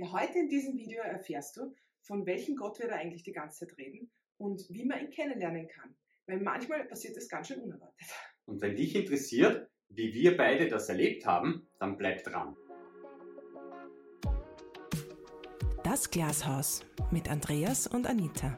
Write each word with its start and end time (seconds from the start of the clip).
Ja, 0.00 0.12
heute 0.12 0.38
in 0.38 0.48
diesem 0.48 0.76
Video 0.76 1.02
erfährst 1.02 1.56
du, 1.56 1.74
von 2.02 2.24
welchem 2.24 2.54
Gott 2.54 2.78
wir 2.78 2.86
da 2.86 2.94
eigentlich 2.94 3.24
die 3.24 3.32
ganze 3.32 3.66
Zeit 3.66 3.76
reden 3.78 4.08
und 4.36 4.64
wie 4.70 4.84
man 4.84 5.00
ihn 5.00 5.10
kennenlernen 5.10 5.66
kann. 5.66 5.92
Weil 6.28 6.38
manchmal 6.40 6.84
passiert 6.84 7.16
das 7.16 7.28
ganz 7.28 7.48
schön 7.48 7.60
unerwartet. 7.60 8.06
Und 8.44 8.62
wenn 8.62 8.76
dich 8.76 8.94
interessiert, 8.94 9.68
wie 9.88 10.14
wir 10.14 10.36
beide 10.36 10.68
das 10.68 10.88
erlebt 10.88 11.26
haben, 11.26 11.68
dann 11.80 11.96
bleib 11.96 12.22
dran. 12.22 12.56
Das 15.82 16.08
Glashaus 16.08 16.86
mit 17.10 17.28
Andreas 17.28 17.88
und 17.88 18.06
Anita. 18.06 18.56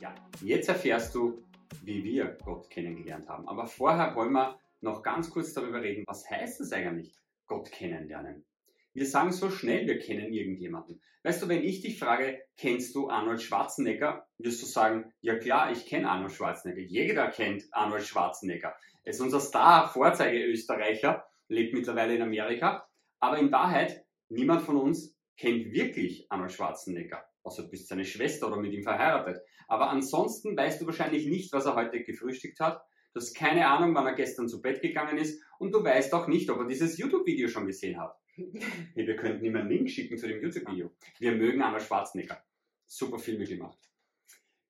Ja, 0.00 0.14
jetzt 0.40 0.68
erfährst 0.68 1.16
du, 1.16 1.42
wie 1.82 2.04
wir 2.04 2.38
Gott 2.44 2.70
kennengelernt 2.70 3.28
haben. 3.28 3.48
Aber 3.48 3.66
vorher 3.66 4.14
wollen 4.14 4.34
wir 4.34 4.56
noch 4.82 5.02
ganz 5.02 5.30
kurz 5.30 5.52
darüber 5.52 5.82
reden, 5.82 6.04
was 6.06 6.30
heißt 6.30 6.60
es 6.60 6.72
eigentlich, 6.72 7.12
Gott 7.48 7.72
kennenlernen? 7.72 8.46
Wir 8.92 9.06
sagen 9.06 9.30
so 9.30 9.50
schnell, 9.50 9.86
wir 9.86 10.00
kennen 10.00 10.32
irgendjemanden. 10.32 11.00
Weißt 11.22 11.40
du, 11.42 11.48
wenn 11.48 11.62
ich 11.62 11.80
dich 11.80 11.98
frage, 11.98 12.40
kennst 12.56 12.92
du 12.94 13.08
Arnold 13.08 13.40
Schwarzenegger, 13.40 14.26
wirst 14.38 14.62
du 14.62 14.66
sagen, 14.66 15.12
ja 15.20 15.38
klar, 15.38 15.70
ich 15.70 15.86
kenne 15.86 16.08
Arnold 16.10 16.32
Schwarzenegger. 16.32 16.80
Jeder 16.80 17.28
kennt 17.28 17.62
Arnold 17.70 18.04
Schwarzenegger. 18.04 18.74
Er 19.04 19.10
ist 19.10 19.20
unser 19.20 19.38
Star, 19.38 19.88
Vorzeige-Österreicher, 19.88 21.24
lebt 21.48 21.72
mittlerweile 21.72 22.16
in 22.16 22.22
Amerika. 22.22 22.88
Aber 23.20 23.38
in 23.38 23.52
Wahrheit, 23.52 24.04
niemand 24.28 24.62
von 24.62 24.76
uns 24.76 25.14
kennt 25.36 25.72
wirklich 25.72 26.26
Arnold 26.28 26.52
Schwarzenegger. 26.52 27.24
Außer 27.44 27.62
du 27.62 27.70
bist 27.70 27.86
seine 27.86 28.04
Schwester 28.04 28.48
oder 28.48 28.56
mit 28.56 28.72
ihm 28.72 28.82
verheiratet. 28.82 29.40
Aber 29.68 29.90
ansonsten 29.90 30.56
weißt 30.56 30.80
du 30.80 30.86
wahrscheinlich 30.86 31.26
nicht, 31.26 31.52
was 31.52 31.64
er 31.64 31.76
heute 31.76 32.02
gefrühstückt 32.02 32.58
hat. 32.58 32.82
Du 33.12 33.20
hast 33.20 33.34
keine 33.34 33.68
Ahnung, 33.68 33.94
wann 33.94 34.06
er 34.06 34.14
gestern 34.14 34.48
zu 34.48 34.60
Bett 34.60 34.82
gegangen 34.82 35.16
ist. 35.16 35.40
Und 35.58 35.72
du 35.72 35.84
weißt 35.84 36.12
auch 36.12 36.26
nicht, 36.26 36.50
ob 36.50 36.58
er 36.58 36.66
dieses 36.66 36.98
YouTube-Video 36.98 37.48
schon 37.48 37.66
gesehen 37.66 38.00
hat. 38.00 38.19
Hey, 38.34 39.06
wir 39.06 39.16
könnten 39.16 39.44
ihm 39.44 39.56
einen 39.56 39.68
Link 39.68 39.90
schicken 39.90 40.16
zu 40.16 40.28
dem 40.28 40.42
YouTube-Video. 40.42 40.90
Wir 41.18 41.32
mögen 41.32 41.62
Arnold 41.62 41.82
Schwarzenegger. 41.82 42.42
Super 42.86 43.18
Filme 43.18 43.44
gemacht. 43.44 43.78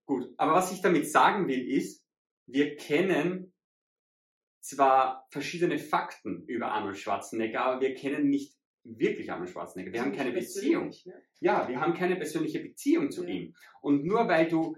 Gut, 0.06 0.32
aber 0.36 0.54
was 0.54 0.72
ich 0.72 0.80
damit 0.82 1.10
sagen 1.10 1.46
will, 1.46 1.68
ist, 1.68 2.04
wir 2.46 2.76
kennen 2.76 3.52
zwar 4.60 5.26
verschiedene 5.30 5.78
Fakten 5.78 6.44
über 6.46 6.72
Arnold 6.72 6.98
Schwarzenegger, 6.98 7.62
aber 7.62 7.80
wir 7.80 7.94
kennen 7.94 8.28
nicht 8.28 8.56
wirklich 8.82 9.30
Arnold 9.30 9.50
Schwarzenegger. 9.50 9.92
Wir 9.92 10.02
haben 10.02 10.12
keine 10.12 10.32
Beziehung. 10.32 10.94
Ne? 11.04 11.22
Ja, 11.40 11.68
wir 11.68 11.80
haben 11.80 11.94
keine 11.94 12.16
persönliche 12.16 12.60
Beziehung 12.60 13.10
zu 13.10 13.26
ihm. 13.26 13.54
Und 13.80 14.04
nur 14.04 14.26
weil 14.28 14.48
du 14.48 14.76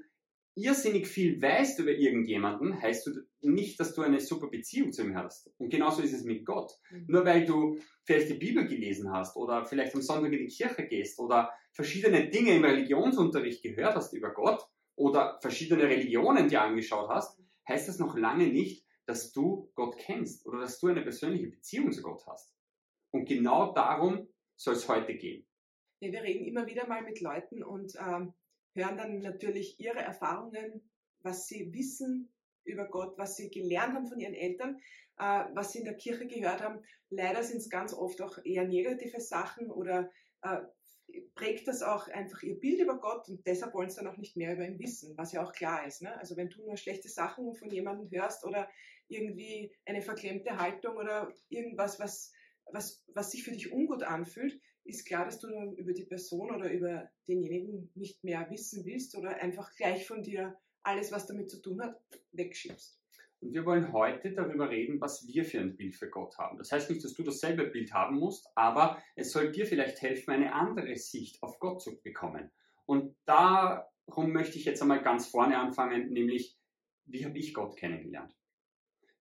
irrsinnig 0.55 1.07
viel 1.07 1.41
weißt 1.41 1.79
über 1.79 1.93
irgendjemanden, 1.93 2.81
heißt 2.81 3.07
du 3.07 3.11
nicht, 3.41 3.81
dass 3.81 3.95
du 3.95 4.03
eine 4.03 4.21
super 4.21 4.49
Beziehung 4.49 4.93
zu 4.93 5.03
ihm 5.03 5.17
hast. 5.17 5.51
Und 5.59 5.71
genauso 5.71 6.03
ist 6.03 6.13
es 6.13 6.25
mit 6.25 6.45
Gott. 6.45 6.73
Mhm. 6.91 7.07
Nur 7.09 7.25
weil 7.25 7.47
du 7.47 7.79
vielleicht 8.05 8.31
die 8.31 8.35
Bibel 8.35 8.67
gelesen 8.67 9.11
hast 9.13 9.37
oder 9.37 9.65
vielleicht 9.65 9.95
am 9.95 10.03
Sonntag 10.03 10.33
in 10.33 10.47
die 10.47 10.55
Kirche 10.55 10.87
gehst 10.87 11.19
oder 11.19 11.51
verschiedene 11.73 12.29
Dinge 12.29 12.57
im 12.57 12.65
Religionsunterricht 12.65 13.63
gehört 13.63 13.95
hast 13.95 14.13
über 14.13 14.33
Gott 14.33 14.67
oder 14.95 15.39
verschiedene 15.41 15.85
Religionen 15.85 16.49
dir 16.49 16.63
angeschaut 16.63 17.09
hast, 17.09 17.39
heißt 17.69 17.89
das 17.89 17.99
noch 17.99 18.17
lange 18.17 18.49
nicht, 18.49 18.85
dass 19.07 19.33
du 19.33 19.71
Gott 19.75 19.97
kennst 19.99 20.47
oder 20.47 20.61
dass 20.61 20.79
du 20.79 20.89
eine 20.89 21.03
persönliche 21.03 21.49
Beziehung 21.49 21.93
zu 21.93 22.03
Gott 22.03 22.25
hast. 22.27 22.55
Und 23.11 23.27
genau 23.27 23.73
darum 23.73 24.29
soll 24.57 24.75
es 24.75 24.89
heute 24.89 25.15
gehen. 25.15 25.47
Ja, 26.01 26.13
wir 26.13 26.23
reden 26.23 26.45
immer 26.45 26.67
wieder 26.67 26.87
mal 26.89 27.03
mit 27.03 27.21
Leuten 27.21 27.63
und 27.63 27.95
ähm, 27.97 28.35
hören 28.75 28.97
dann 28.97 29.19
natürlich 29.19 29.79
ihre 29.81 30.01
Erfahrungen, 30.01 30.83
was 31.21 31.47
sie 31.47 31.73
wissen 31.73 32.33
über 32.65 32.89
Gott, 32.89 33.19
was 33.19 33.37
sie 33.37 33.51
gelernt 33.51 33.95
haben 33.95 34.07
von 34.07 34.21
ihren 34.21 34.35
Eltern, 34.35 34.79
äh, 35.19 35.45
was 35.55 35.73
sie 35.73 35.81
in 35.81 35.85
der 35.85 35.97
Kirche 35.97 36.27
gehört 36.27 36.63
haben. 36.63 36.83
Leider 37.11 37.43
sind 37.43 37.59
es 37.59 37.71
ganz 37.71 37.93
oft 37.93 38.23
auch 38.23 38.39
eher 38.45 38.67
negative 38.67 39.21
Sachen 39.21 39.71
oder 39.71 40.11
äh, 40.43 40.61
prägt 41.35 41.69
das 41.69 41.83
auch 41.83 42.09
einfach 42.09 42.43
ihr 42.43 42.59
Bild 42.59 42.81
über 42.81 42.99
Gott 42.99 43.29
und 43.29 43.47
deshalb 43.47 43.75
wollen 43.75 43.91
sie 43.91 43.97
dann 43.97 44.09
auch 44.09 44.17
nicht 44.17 44.37
mehr 44.37 44.55
über 44.55 44.67
ihn 44.67 44.79
wissen, 44.79 45.17
was 45.17 45.33
ja 45.33 45.45
auch 45.45 45.53
klar 45.53 45.87
ist. 45.87 46.03
Ne? 46.03 46.17
Also 46.19 46.37
wenn 46.37 46.49
du 46.49 46.65
nur 46.65 46.77
schlechte 46.77 47.09
Sachen 47.09 47.55
von 47.55 47.71
jemandem 47.71 48.11
hörst 48.11 48.45
oder 48.45 48.69
irgendwie 49.09 49.75
eine 49.85 50.01
verklemmte 50.01 50.57
Haltung 50.57 50.97
oder 50.97 51.33
irgendwas, 51.49 52.01
was, 52.01 52.33
was, 52.71 53.05
was 53.09 53.31
sich 53.31 53.45
für 53.45 53.53
dich 53.53 53.73
ungut 53.73 54.03
anfühlt, 54.03 54.61
ist 54.85 55.07
klar, 55.07 55.25
dass 55.25 55.39
du 55.39 55.49
dann 55.49 55.75
über 55.75 55.93
die 55.93 56.05
Person 56.05 56.55
oder 56.55 56.71
über 56.71 57.09
denjenigen 57.29 57.91
nicht 57.95 58.23
mehr 58.25 58.49
wissen 58.51 58.85
willst 58.85 59.17
oder 59.17 59.37
einfach 59.41 59.75
gleich 59.77 60.07
von 60.07 60.23
dir 60.23 60.57
alles, 60.83 61.13
was 61.13 61.27
damit 61.27 61.51
zu 61.51 61.61
tun 61.61 61.81
hat, 61.81 62.01
wegschiebst. 62.33 62.99
Und 63.41 63.55
wir 63.55 63.65
wollen 63.65 63.93
heute 63.93 64.33
darüber 64.33 64.71
reden, 64.71 65.01
was 65.01 65.27
wir 65.27 65.45
für 65.45 65.59
ein 65.59 65.77
Bild 65.77 65.97
für 65.97 66.09
Gott 66.09 66.39
haben. 66.39 66.59
Das 66.59 66.71
heißt 66.71 66.91
nicht, 66.91 67.05
dass 67.05 67.15
du 67.15 67.25
dasselbe 67.25 67.67
Bild 67.67 67.93
haben 67.93 68.19
musst, 68.19 68.49
aber 68.55 69.03
es 69.17 69.33
soll 69.33 69.51
dir 69.51 69.67
vielleicht 69.67 70.01
helfen, 70.01 70.31
eine 70.31 70.55
andere 70.55 70.97
Sicht 70.97 71.43
auf 71.43 71.59
Gott 71.59 71.83
zu 71.83 72.01
bekommen. 72.03 72.51
Und 72.87 73.17
darum 73.25 74.33
möchte 74.33 74.59
ich 74.59 74.65
jetzt 74.65 74.81
einmal 74.81 75.03
ganz 75.03 75.27
vorne 75.27 75.59
anfangen, 75.59 76.13
nämlich, 76.13 76.57
wie 77.05 77.25
habe 77.25 77.39
ich 77.39 77.53
Gott 77.53 77.77
kennengelernt? 77.77 78.33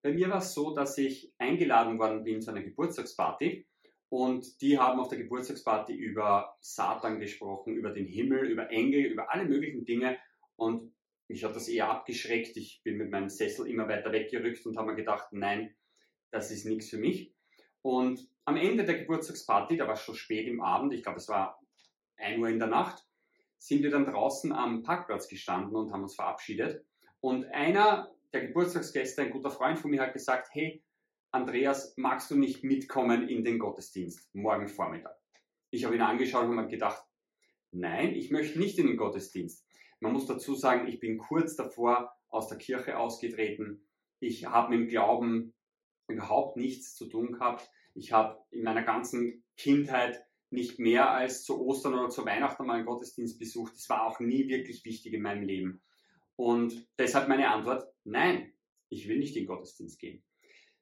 Bei 0.03 0.11
mir 0.11 0.29
war 0.29 0.39
es 0.39 0.53
so, 0.53 0.73
dass 0.73 0.97
ich 0.97 1.31
eingeladen 1.37 1.99
worden 1.99 2.23
bin 2.23 2.41
zu 2.41 2.51
einer 2.51 2.63
Geburtstagsparty 2.63 3.67
und 4.09 4.61
die 4.61 4.79
haben 4.79 4.99
auf 4.99 5.09
der 5.09 5.19
Geburtstagsparty 5.19 5.93
über 5.93 6.57
Satan 6.59 7.19
gesprochen, 7.19 7.75
über 7.75 7.91
den 7.91 8.07
Himmel, 8.07 8.49
über 8.49 8.69
Engel, 8.71 9.05
über 9.05 9.31
alle 9.31 9.45
möglichen 9.45 9.85
Dinge. 9.85 10.17
Und 10.55 10.93
mich 11.27 11.43
hat 11.43 11.55
das 11.55 11.69
eher 11.69 11.89
abgeschreckt. 11.89 12.57
Ich 12.57 12.81
bin 12.83 12.97
mit 12.97 13.11
meinem 13.11 13.29
Sessel 13.29 13.67
immer 13.67 13.87
weiter 13.87 14.11
weggerückt 14.11 14.65
und 14.65 14.77
habe 14.77 14.91
mir 14.91 14.97
gedacht, 14.97 15.27
nein, 15.31 15.75
das 16.31 16.51
ist 16.51 16.65
nichts 16.65 16.89
für 16.89 16.97
mich. 16.97 17.33
Und 17.83 18.27
am 18.45 18.57
Ende 18.57 18.83
der 18.83 18.99
Geburtstagsparty, 18.99 19.77
da 19.77 19.87
war 19.87 19.93
es 19.93 20.01
schon 20.01 20.15
spät 20.15 20.47
im 20.47 20.61
Abend, 20.61 20.93
ich 20.93 21.03
glaube 21.03 21.19
es 21.19 21.29
war 21.29 21.61
1 22.17 22.39
Uhr 22.39 22.49
in 22.49 22.59
der 22.59 22.67
Nacht, 22.67 23.05
sind 23.59 23.83
wir 23.83 23.91
dann 23.91 24.05
draußen 24.05 24.51
am 24.51 24.83
Parkplatz 24.83 25.27
gestanden 25.27 25.75
und 25.75 25.93
haben 25.93 26.03
uns 26.03 26.15
verabschiedet. 26.15 26.83
Und 27.19 27.45
einer 27.45 28.11
der 28.33 28.47
Geburtstagsgäste, 28.47 29.21
ein 29.21 29.31
guter 29.31 29.51
Freund 29.51 29.79
von 29.79 29.91
mir, 29.91 30.01
hat 30.01 30.13
gesagt, 30.13 30.49
hey, 30.53 30.83
Andreas, 31.31 31.93
magst 31.97 32.31
du 32.31 32.37
nicht 32.37 32.63
mitkommen 32.63 33.27
in 33.27 33.43
den 33.43 33.59
Gottesdienst 33.59 34.33
morgen 34.33 34.67
Vormittag? 34.67 35.17
Ich 35.69 35.85
habe 35.85 35.95
ihn 35.95 36.01
angeschaut 36.01 36.49
und 36.49 36.57
habe 36.57 36.69
gedacht, 36.69 37.03
nein, 37.71 38.13
ich 38.13 38.31
möchte 38.31 38.59
nicht 38.59 38.77
in 38.79 38.87
den 38.87 38.97
Gottesdienst. 38.97 39.65
Man 39.99 40.13
muss 40.13 40.25
dazu 40.25 40.55
sagen, 40.55 40.87
ich 40.87 40.99
bin 40.99 41.17
kurz 41.17 41.55
davor 41.55 42.13
aus 42.29 42.47
der 42.47 42.57
Kirche 42.57 42.97
ausgetreten. 42.97 43.87
Ich 44.19 44.45
habe 44.45 44.69
mit 44.69 44.79
dem 44.79 44.87
Glauben 44.87 45.53
überhaupt 46.07 46.57
nichts 46.57 46.95
zu 46.95 47.07
tun 47.07 47.33
gehabt. 47.33 47.69
Ich 47.93 48.11
habe 48.11 48.43
in 48.51 48.63
meiner 48.63 48.83
ganzen 48.83 49.43
Kindheit 49.57 50.21
nicht 50.49 50.79
mehr 50.79 51.11
als 51.11 51.43
zu 51.43 51.65
Ostern 51.65 51.93
oder 51.93 52.09
zu 52.09 52.25
Weihnachten 52.25 52.65
mal 52.65 52.75
einen 52.75 52.85
Gottesdienst 52.85 53.39
besucht. 53.39 53.73
Das 53.75 53.87
war 53.89 54.05
auch 54.05 54.19
nie 54.19 54.47
wirklich 54.49 54.83
wichtig 54.83 55.13
in 55.13 55.21
meinem 55.21 55.43
Leben. 55.43 55.81
Und 56.41 56.87
deshalb 56.97 57.27
meine 57.27 57.51
Antwort, 57.51 57.87
nein, 58.03 58.51
ich 58.89 59.07
will 59.07 59.19
nicht 59.19 59.35
in 59.35 59.43
den 59.43 59.47
Gottesdienst 59.47 59.99
gehen. 59.99 60.23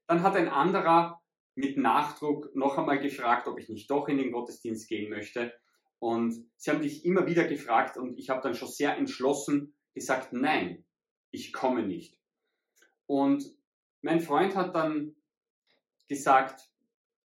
Dann 0.07 0.23
hat 0.23 0.37
ein 0.37 0.47
anderer 0.47 1.21
mit 1.53 1.75
Nachdruck 1.75 2.55
noch 2.55 2.77
einmal 2.77 2.99
gefragt, 2.99 3.45
ob 3.45 3.59
ich 3.59 3.67
nicht 3.67 3.91
doch 3.91 4.07
in 4.07 4.19
den 4.19 4.31
Gottesdienst 4.31 4.87
gehen 4.87 5.09
möchte. 5.09 5.53
Und 5.99 6.49
sie 6.55 6.71
haben 6.71 6.79
mich 6.79 7.03
immer 7.03 7.27
wieder 7.27 7.45
gefragt 7.45 7.97
und 7.97 8.17
ich 8.17 8.29
habe 8.29 8.41
dann 8.41 8.55
schon 8.55 8.69
sehr 8.69 8.95
entschlossen 8.95 9.75
gesagt, 9.93 10.31
nein, 10.31 10.85
ich 11.29 11.51
komme 11.51 11.85
nicht. 11.85 12.17
Und 13.05 13.43
mein 14.01 14.21
Freund 14.21 14.55
hat 14.55 14.73
dann 14.77 15.13
gesagt, 16.07 16.71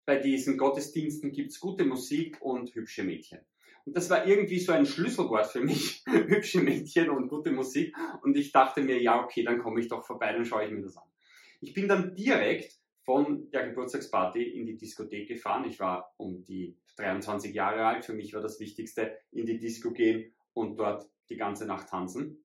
bei 0.05 0.17
diesen 0.17 0.57
Gottesdiensten 0.57 1.31
gibt 1.31 1.51
es 1.51 1.61
gute 1.61 1.85
Musik 1.85 2.41
und 2.41 2.75
hübsche 2.75 3.05
Mädchen. 3.05 3.39
Und 3.87 3.95
das 3.95 4.09
war 4.09 4.27
irgendwie 4.27 4.59
so 4.59 4.73
ein 4.73 4.85
Schlüsselwort 4.85 5.47
für 5.47 5.61
mich, 5.61 6.03
hübsche 6.05 6.59
Mädchen 6.59 7.09
und 7.09 7.29
gute 7.29 7.51
Musik. 7.51 7.95
Und 8.21 8.35
ich 8.35 8.51
dachte 8.51 8.81
mir, 8.81 9.01
ja, 9.01 9.23
okay, 9.23 9.43
dann 9.43 9.59
komme 9.59 9.79
ich 9.79 9.87
doch 9.87 10.03
vorbei, 10.03 10.33
dann 10.33 10.43
schaue 10.43 10.65
ich 10.65 10.71
mir 10.71 10.81
das 10.81 10.97
an. 10.97 11.07
Ich 11.61 11.73
bin 11.73 11.87
dann 11.87 12.13
direkt 12.13 12.73
von 13.05 13.49
der 13.49 13.69
Geburtstagsparty 13.69 14.43
in 14.43 14.65
die 14.65 14.75
Diskothek 14.75 15.29
gefahren. 15.29 15.63
Ich 15.69 15.79
war 15.79 16.13
um 16.17 16.43
die 16.43 16.75
23 16.97 17.55
Jahre 17.55 17.85
alt. 17.85 18.03
Für 18.03 18.11
mich 18.11 18.33
war 18.33 18.41
das 18.41 18.59
Wichtigste, 18.59 19.17
in 19.31 19.45
die 19.45 19.57
Disco 19.57 19.93
gehen 19.93 20.33
und 20.51 20.77
dort 20.77 21.09
die 21.29 21.37
ganze 21.37 21.65
Nacht 21.65 21.87
tanzen. 21.87 22.43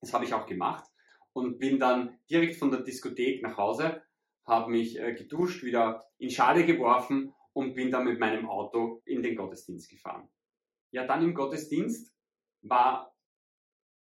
Das 0.00 0.14
habe 0.14 0.26
ich 0.26 0.32
auch 0.32 0.46
gemacht 0.46 0.84
und 1.32 1.58
bin 1.58 1.80
dann 1.80 2.20
direkt 2.30 2.54
von 2.54 2.70
der 2.70 2.82
Diskothek 2.82 3.42
nach 3.42 3.56
Hause, 3.56 4.00
habe 4.46 4.70
mich 4.70 4.96
äh, 5.00 5.12
geduscht, 5.12 5.64
wieder 5.64 6.06
in 6.18 6.30
Schale 6.30 6.64
geworfen 6.64 7.34
und 7.52 7.74
bin 7.74 7.90
dann 7.90 8.04
mit 8.04 8.20
meinem 8.20 8.48
Auto 8.48 9.02
in 9.06 9.24
den 9.24 9.34
Gottesdienst 9.34 9.90
gefahren. 9.90 10.28
Ja, 10.90 11.06
dann 11.06 11.22
im 11.22 11.34
Gottesdienst 11.34 12.14
war 12.62 13.14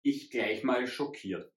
ich 0.03 0.31
gleich 0.31 0.65
mal 0.65 0.87
schockiert. 0.87 1.53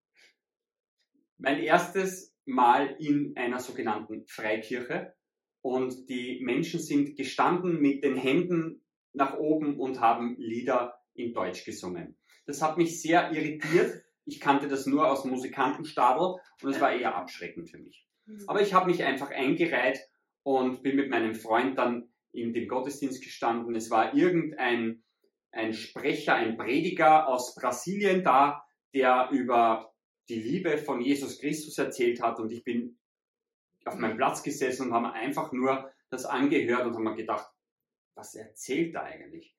Mein 1.38 1.60
erstes 1.60 2.36
Mal 2.46 2.96
in 3.00 3.36
einer 3.36 3.60
sogenannten 3.60 4.26
Freikirche 4.28 5.16
und 5.62 6.10
die 6.10 6.40
Menschen 6.44 6.80
sind 6.80 7.16
gestanden 7.16 7.82
mit 7.82 8.04
den 8.04 8.16
Händen 8.16 8.86
nach 9.14 9.38
oben 9.38 9.80
und 9.80 10.00
haben 10.00 10.36
Lieder 10.38 11.02
in 11.14 11.34
Deutsch 11.34 11.66
gesungen. 11.66 12.18
Das 12.46 12.62
hat 12.62 12.78
mich 12.78 13.02
sehr 13.02 13.32
irritiert. 13.32 14.04
Ich 14.26 14.40
kannte 14.40 14.68
das 14.68 14.86
nur 14.86 15.10
aus 15.10 15.26
Musikantenstadel 15.26 16.36
und 16.62 16.70
es 16.70 16.80
war 16.80 16.94
eher 16.94 17.16
abschreckend 17.16 17.70
für 17.70 17.80
mich. 17.80 18.06
Mhm. 18.26 18.44
Aber 18.48 18.62
ich 18.62 18.74
habe 18.74 18.88
mich 18.92 19.04
einfach 19.04 19.32
eingereiht 19.32 20.00
und 20.44 20.84
bin 20.84 20.96
mit 20.96 21.10
meinem 21.10 21.36
Freund 21.36 21.78
dann 21.78 22.10
in 22.32 22.54
dem 22.54 22.68
Gottesdienst 22.68 23.24
gestanden. 23.24 23.76
Es 23.76 23.90
war 23.90 24.14
irgendein 24.14 25.04
ein 25.56 25.74
Sprecher, 25.74 26.36
ein 26.36 26.58
Prediger 26.58 27.28
aus 27.28 27.56
Brasilien 27.56 28.24
da, 28.24 28.64
der 28.94 29.30
über 29.32 29.94
die 30.30 30.40
Liebe 30.40 30.78
von 30.78 31.02
Jesus 31.02 31.40
Christus 31.40 31.78
erzählt 31.78 32.22
hat 32.22 32.40
und 32.40 32.52
ich 32.52 32.64
bin 32.64 32.98
auf 33.86 33.96
meinem 33.96 34.18
Platz 34.18 34.44
gesessen 34.44 34.88
und 34.88 34.94
habe 34.94 35.14
einfach 35.14 35.52
nur 35.52 35.92
das 36.10 36.26
angehört 36.26 36.86
und 36.86 36.94
habe 36.94 37.04
mir 37.04 37.16
gedacht, 37.16 37.48
was 38.16 38.36
erzählt 38.36 38.96
er 38.96 39.04
eigentlich? 39.04 39.56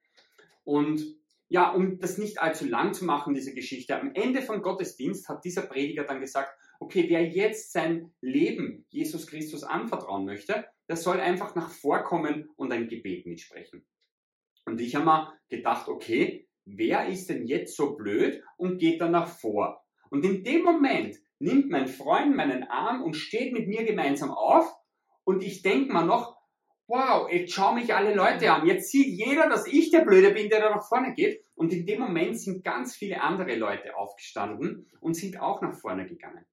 Und 0.65 1.03
ja, 1.49 1.71
um 1.71 2.01
das 2.01 2.19
nicht 2.19 2.41
allzu 2.41 2.67
lang 2.67 2.93
zu 2.93 3.05
machen, 3.05 3.35
diese 3.35 3.55
Geschichte, 3.55 3.99
am 3.99 4.13
Ende 4.15 4.43
vom 4.43 4.63
Gottesdienst 4.63 5.29
hat 5.29 5.45
dieser 5.45 5.63
Prediger 5.63 6.05
dann 6.05 6.21
gesagt, 6.21 6.51
okay, 6.81 7.07
wer 7.09 7.25
jetzt 7.25 7.73
sein 7.73 8.13
Leben 8.21 8.85
Jesus 8.89 9.29
Christus 9.29 9.63
anvertrauen 9.63 10.25
möchte, 10.25 10.67
der 10.89 10.97
soll 10.97 11.21
einfach 11.21 11.55
nach 11.55 11.71
vorkommen 11.71 12.51
und 12.57 12.73
ein 12.73 12.89
Gebet 12.89 13.27
mitsprechen. 13.27 13.87
Und 14.67 14.81
ich 14.81 14.95
habe 14.97 15.07
mir 15.07 15.33
gedacht, 15.49 15.89
okay, 15.89 16.49
wer 16.65 17.09
ist 17.09 17.31
denn 17.31 17.47
jetzt 17.47 17.77
so 17.77 17.97
blöd 17.97 18.43
und 18.57 18.79
geht 18.79 19.01
danach 19.01 19.29
vor? 19.29 19.83
Und 20.11 20.25
in 20.25 20.43
dem 20.43 20.63
Moment 20.63 21.17
nimmt 21.39 21.71
mein 21.71 21.87
Freund 21.87 22.37
meinen 22.37 22.65
Arm 22.65 23.03
und 23.03 23.15
steht 23.15 23.53
mit 23.53 23.69
mir 23.69 23.85
gemeinsam 23.85 24.31
auf 24.31 24.71
und 25.25 25.43
ich 25.43 25.63
denke 25.63 25.93
mir 25.93 26.05
noch, 26.05 26.37
wow, 26.89 27.31
jetzt 27.31 27.53
schauen 27.53 27.77
mich 27.77 27.95
alle 27.95 28.15
Leute 28.15 28.53
an. 28.53 28.67
Jetzt 28.67 28.91
sieht 28.91 29.07
jeder, 29.07 29.49
dass 29.49 29.67
ich 29.67 29.91
der 29.91 30.05
Blöde 30.05 30.33
bin, 30.33 30.49
der 30.49 30.61
da 30.61 30.71
nach 30.71 30.87
vorne 30.87 31.15
geht. 31.15 31.45
Und 31.55 31.73
in 31.73 31.87
dem 31.87 32.01
Moment 32.01 32.39
sind 32.39 32.65
ganz 32.65 32.95
viele 32.95 33.21
andere 33.23 33.57
Leute 33.57 33.97
aufgestanden 33.97 34.87
und 35.01 35.15
sind 35.15 35.41
auch 35.41 35.63
nach 35.63 35.75
vorne 35.75 36.07
gegangen. 36.07 36.45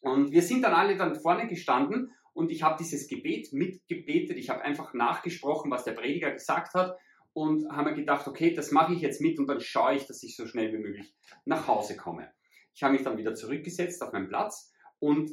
Und 0.00 0.32
wir 0.32 0.42
sind 0.42 0.62
dann 0.62 0.74
alle 0.74 0.96
dann 0.96 1.14
vorne 1.14 1.46
gestanden 1.48 2.12
und 2.32 2.50
ich 2.50 2.62
habe 2.62 2.76
dieses 2.78 3.08
Gebet 3.08 3.52
mitgebetet. 3.52 4.36
Ich 4.36 4.48
habe 4.48 4.62
einfach 4.62 4.94
nachgesprochen, 4.94 5.70
was 5.70 5.84
der 5.84 5.92
Prediger 5.92 6.32
gesagt 6.32 6.74
hat 6.74 6.96
und 7.32 7.68
habe 7.70 7.90
mir 7.90 7.96
gedacht, 7.96 8.26
okay, 8.26 8.52
das 8.52 8.70
mache 8.70 8.94
ich 8.94 9.00
jetzt 9.00 9.20
mit 9.20 9.38
und 9.38 9.46
dann 9.46 9.60
schaue 9.60 9.94
ich, 9.94 10.06
dass 10.06 10.22
ich 10.22 10.36
so 10.36 10.46
schnell 10.46 10.72
wie 10.72 10.78
möglich 10.78 11.14
nach 11.44 11.66
Hause 11.66 11.96
komme. 11.96 12.30
Ich 12.74 12.82
habe 12.82 12.94
mich 12.94 13.02
dann 13.02 13.18
wieder 13.18 13.34
zurückgesetzt 13.34 14.02
auf 14.02 14.12
meinen 14.12 14.28
Platz 14.28 14.72
und 14.98 15.30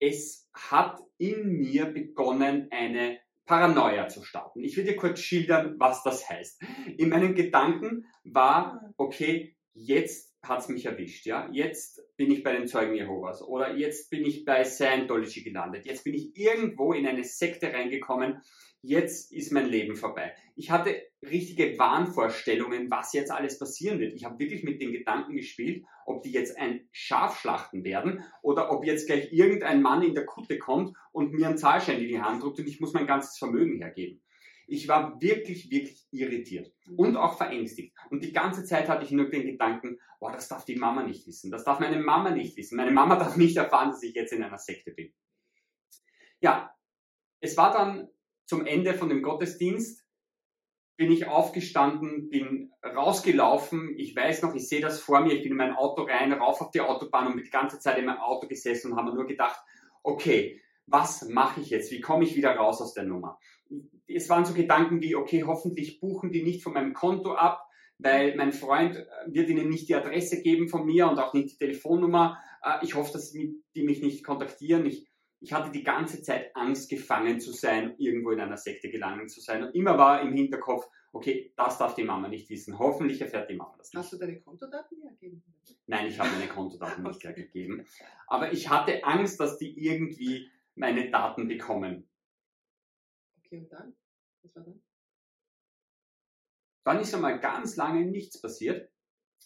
es 0.00 0.48
hat 0.52 1.00
in 1.18 1.48
mir 1.48 1.86
begonnen, 1.86 2.68
eine 2.70 3.18
Paranoia 3.46 4.08
zu 4.08 4.22
starten. 4.22 4.62
Ich 4.62 4.76
will 4.76 4.84
dir 4.84 4.96
kurz 4.96 5.20
schildern, 5.20 5.76
was 5.78 6.02
das 6.02 6.28
heißt. 6.28 6.62
In 6.98 7.08
meinen 7.08 7.34
Gedanken 7.34 8.04
war, 8.24 8.92
okay, 8.96 9.56
jetzt 9.72 10.36
hat 10.42 10.60
es 10.60 10.68
mich 10.68 10.86
erwischt, 10.86 11.26
ja. 11.26 11.48
Jetzt 11.50 12.02
bin 12.16 12.30
ich 12.30 12.42
bei 12.42 12.52
den 12.52 12.68
Zeugen 12.68 12.94
Jehovas 12.94 13.42
oder 13.42 13.74
jetzt 13.76 14.10
bin 14.10 14.24
ich 14.24 14.44
bei 14.44 14.64
Scientology 14.64 15.42
gelandet. 15.42 15.86
Jetzt 15.86 16.04
bin 16.04 16.14
ich 16.14 16.36
irgendwo 16.36 16.92
in 16.92 17.06
eine 17.06 17.24
Sekte 17.24 17.72
reingekommen. 17.72 18.42
Jetzt 18.82 19.32
ist 19.32 19.50
mein 19.50 19.66
Leben 19.66 19.96
vorbei. 19.96 20.34
Ich 20.54 20.70
hatte 20.70 21.02
richtige 21.22 21.76
Wahnvorstellungen, 21.78 22.90
was 22.90 23.12
jetzt 23.12 23.32
alles 23.32 23.58
passieren 23.58 23.98
wird. 23.98 24.14
Ich 24.14 24.24
habe 24.24 24.38
wirklich 24.38 24.62
mit 24.62 24.80
den 24.80 24.92
Gedanken 24.92 25.34
gespielt, 25.34 25.84
ob 26.06 26.22
die 26.22 26.30
jetzt 26.30 26.56
ein 26.56 26.88
Schaf 26.92 27.40
schlachten 27.40 27.82
werden 27.82 28.24
oder 28.40 28.70
ob 28.70 28.84
jetzt 28.84 29.06
gleich 29.06 29.32
irgendein 29.32 29.82
Mann 29.82 30.02
in 30.02 30.14
der 30.14 30.26
Kutte 30.26 30.58
kommt 30.58 30.96
und 31.10 31.32
mir 31.32 31.48
einen 31.48 31.58
Zahlschein 31.58 32.00
in 32.00 32.08
die 32.08 32.20
Hand 32.20 32.42
drückt 32.42 32.60
und 32.60 32.68
ich 32.68 32.80
muss 32.80 32.92
mein 32.92 33.08
ganzes 33.08 33.36
Vermögen 33.36 33.78
hergeben. 33.78 34.22
Ich 34.68 34.86
war 34.86 35.20
wirklich, 35.20 35.70
wirklich 35.70 36.06
irritiert 36.12 36.72
und 36.96 37.16
auch 37.16 37.36
verängstigt. 37.36 37.96
Und 38.10 38.22
die 38.22 38.32
ganze 38.32 38.64
Zeit 38.64 38.88
hatte 38.88 39.04
ich 39.04 39.10
nur 39.10 39.28
den 39.28 39.46
Gedanken, 39.46 39.98
boah, 40.20 40.30
das 40.30 40.46
darf 40.46 40.64
die 40.64 40.76
Mama 40.76 41.02
nicht 41.02 41.26
wissen. 41.26 41.50
Das 41.50 41.64
darf 41.64 41.80
meine 41.80 41.98
Mama 42.00 42.30
nicht 42.30 42.56
wissen. 42.56 42.76
Meine 42.76 42.92
Mama 42.92 43.16
darf 43.18 43.36
nicht 43.36 43.56
erfahren, 43.56 43.90
dass 43.90 44.02
ich 44.02 44.14
jetzt 44.14 44.32
in 44.32 44.42
einer 44.42 44.58
Sekte 44.58 44.92
bin. 44.92 45.12
Ja, 46.40 46.74
es 47.40 47.56
war 47.56 47.72
dann 47.72 48.08
zum 48.48 48.66
Ende 48.66 48.94
von 48.94 49.08
dem 49.08 49.22
Gottesdienst, 49.22 50.04
bin 50.96 51.12
ich 51.12 51.28
aufgestanden, 51.28 52.28
bin 52.28 52.72
rausgelaufen. 52.82 53.94
Ich 53.96 54.16
weiß 54.16 54.42
noch, 54.42 54.54
ich 54.56 54.68
sehe 54.68 54.80
das 54.80 54.98
vor 54.98 55.20
mir. 55.20 55.32
Ich 55.32 55.42
bin 55.42 55.52
in 55.52 55.56
mein 55.56 55.76
Auto 55.76 56.02
rein, 56.02 56.32
rauf 56.32 56.60
auf 56.60 56.72
die 56.72 56.80
Autobahn 56.80 57.28
und 57.28 57.36
mit 57.36 57.52
ganze 57.52 57.78
Zeit 57.78 57.98
in 57.98 58.06
meinem 58.06 58.18
Auto 58.18 58.48
gesessen 58.48 58.90
und 58.90 58.98
habe 58.98 59.14
nur 59.14 59.26
gedacht, 59.26 59.60
okay, 60.02 60.60
was 60.86 61.28
mache 61.28 61.60
ich 61.60 61.70
jetzt? 61.70 61.92
Wie 61.92 62.00
komme 62.00 62.24
ich 62.24 62.34
wieder 62.34 62.56
raus 62.56 62.80
aus 62.80 62.94
der 62.94 63.04
Nummer? 63.04 63.38
es 64.08 64.28
waren 64.28 64.44
so 64.44 64.54
Gedanken 64.54 65.02
wie, 65.02 65.14
okay, 65.14 65.44
hoffentlich 65.44 66.00
buchen 66.00 66.32
die 66.32 66.42
nicht 66.42 66.62
von 66.62 66.72
meinem 66.72 66.94
Konto 66.94 67.34
ab, 67.34 67.66
weil 67.98 68.36
mein 68.36 68.52
Freund 68.52 68.96
äh, 68.96 69.04
wird 69.26 69.48
ihnen 69.48 69.68
nicht 69.68 69.88
die 69.88 69.94
Adresse 69.94 70.42
geben 70.42 70.68
von 70.68 70.86
mir 70.86 71.08
und 71.08 71.18
auch 71.18 71.34
nicht 71.34 71.52
die 71.52 71.58
Telefonnummer. 71.58 72.38
Äh, 72.62 72.84
ich 72.84 72.94
hoffe, 72.94 73.12
dass 73.12 73.32
die 73.32 73.62
mich 73.74 74.02
nicht 74.02 74.24
kontaktieren. 74.24 74.86
Ich, 74.86 75.07
ich 75.40 75.52
hatte 75.52 75.70
die 75.70 75.84
ganze 75.84 76.22
Zeit 76.22 76.54
Angst, 76.56 76.90
gefangen 76.90 77.40
zu 77.40 77.52
sein, 77.52 77.94
irgendwo 77.98 78.30
in 78.30 78.40
einer 78.40 78.56
Sekte 78.56 78.90
gelangen 78.90 79.28
zu 79.28 79.40
sein. 79.40 79.62
Und 79.62 79.74
immer 79.74 79.96
war 79.96 80.20
im 80.22 80.32
Hinterkopf, 80.32 80.88
okay, 81.12 81.52
das 81.56 81.78
darf 81.78 81.94
die 81.94 82.04
Mama 82.04 82.28
nicht 82.28 82.50
wissen. 82.50 82.78
Hoffentlich 82.78 83.20
erfährt 83.20 83.48
die 83.50 83.56
Mama 83.56 83.74
das 83.78 83.92
nicht. 83.92 84.02
Hast 84.02 84.12
du 84.12 84.18
deine 84.18 84.40
Kontodaten 84.40 85.00
hergegeben? 85.00 85.42
Nein, 85.86 86.06
ich 86.06 86.18
habe 86.18 86.30
meine 86.30 86.48
Kontodaten 86.48 87.04
nicht 87.04 87.22
hergegeben. 87.24 87.86
Aber 88.26 88.52
ich 88.52 88.68
hatte 88.68 89.04
Angst, 89.04 89.38
dass 89.38 89.58
die 89.58 89.78
irgendwie 89.78 90.50
meine 90.74 91.10
Daten 91.10 91.46
bekommen. 91.46 92.08
Okay, 93.38 93.58
und 93.58 93.72
dann? 93.72 93.96
Was 94.42 94.56
war 94.56 94.64
dann? 94.64 94.82
Dann 96.84 97.00
ist 97.00 97.14
einmal 97.14 97.38
ganz 97.38 97.76
lange 97.76 98.06
nichts 98.06 98.40
passiert, 98.40 98.90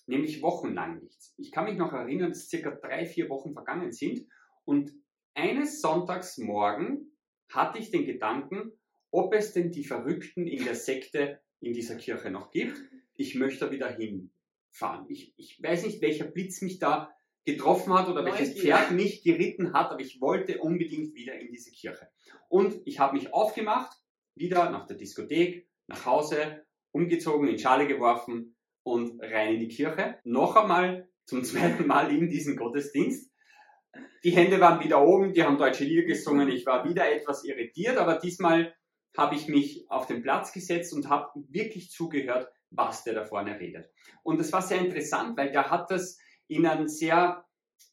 nämlich 0.06 0.42
wochenlang 0.42 1.00
nichts. 1.00 1.34
Ich 1.36 1.50
kann 1.50 1.64
mich 1.64 1.76
noch 1.76 1.92
erinnern, 1.92 2.30
dass 2.30 2.48
circa 2.48 2.70
drei, 2.70 3.04
vier 3.04 3.28
Wochen 3.28 3.52
vergangen 3.52 3.92
sind 3.92 4.26
und 4.64 4.92
eines 5.34 5.80
Sonntags 5.80 6.38
morgen 6.38 7.12
hatte 7.48 7.78
ich 7.78 7.90
den 7.90 8.06
Gedanken, 8.06 8.72
ob 9.10 9.34
es 9.34 9.52
denn 9.52 9.70
die 9.70 9.84
Verrückten 9.84 10.46
in 10.46 10.64
der 10.64 10.74
Sekte 10.74 11.40
in 11.60 11.72
dieser 11.74 11.96
Kirche 11.96 12.30
noch 12.30 12.50
gibt. 12.50 12.78
Ich 13.14 13.34
möchte 13.34 13.70
wieder 13.70 13.88
hinfahren. 13.88 15.06
Ich, 15.08 15.34
ich 15.36 15.62
weiß 15.62 15.84
nicht, 15.84 16.00
welcher 16.00 16.24
Blitz 16.24 16.62
mich 16.62 16.78
da 16.78 17.14
getroffen 17.44 17.92
hat 17.92 18.08
oder 18.08 18.24
welches 18.24 18.58
Pferd 18.58 18.92
mich 18.92 19.22
geritten 19.22 19.72
hat, 19.72 19.90
aber 19.90 20.00
ich 20.00 20.20
wollte 20.20 20.58
unbedingt 20.58 21.14
wieder 21.14 21.38
in 21.38 21.50
diese 21.50 21.70
Kirche. 21.70 22.08
Und 22.48 22.80
ich 22.84 22.98
habe 22.98 23.14
mich 23.14 23.32
aufgemacht, 23.32 23.96
wieder 24.34 24.70
nach 24.70 24.86
der 24.86 24.96
Diskothek, 24.96 25.68
nach 25.88 26.06
Hause, 26.06 26.64
umgezogen, 26.92 27.48
in 27.48 27.58
Schale 27.58 27.86
geworfen 27.86 28.56
und 28.84 29.20
rein 29.20 29.54
in 29.54 29.60
die 29.60 29.68
Kirche. 29.68 30.18
Noch 30.24 30.56
einmal 30.56 31.08
zum 31.24 31.44
zweiten 31.44 31.86
Mal 31.86 32.14
in 32.14 32.28
diesen 32.28 32.56
Gottesdienst. 32.56 33.31
Die 34.24 34.30
Hände 34.30 34.60
waren 34.60 34.82
wieder 34.82 35.04
oben, 35.04 35.32
die 35.32 35.42
haben 35.42 35.58
deutsche 35.58 35.84
Lieder 35.84 36.06
gesungen. 36.06 36.48
Ich 36.48 36.64
war 36.64 36.88
wieder 36.88 37.10
etwas 37.10 37.44
irritiert, 37.44 37.98
aber 37.98 38.16
diesmal 38.16 38.74
habe 39.16 39.34
ich 39.34 39.48
mich 39.48 39.84
auf 39.90 40.06
den 40.06 40.22
Platz 40.22 40.52
gesetzt 40.52 40.94
und 40.94 41.08
habe 41.08 41.30
wirklich 41.48 41.90
zugehört, 41.90 42.48
was 42.70 43.04
der 43.04 43.14
da 43.14 43.24
vorne 43.24 43.58
redet. 43.58 43.90
Und 44.22 44.38
das 44.38 44.52
war 44.52 44.62
sehr 44.62 44.78
interessant, 44.78 45.36
weil 45.36 45.50
der 45.52 45.70
hat 45.70 45.90
das 45.90 46.18
in 46.48 46.66
einem 46.66 46.88
sehr 46.88 47.44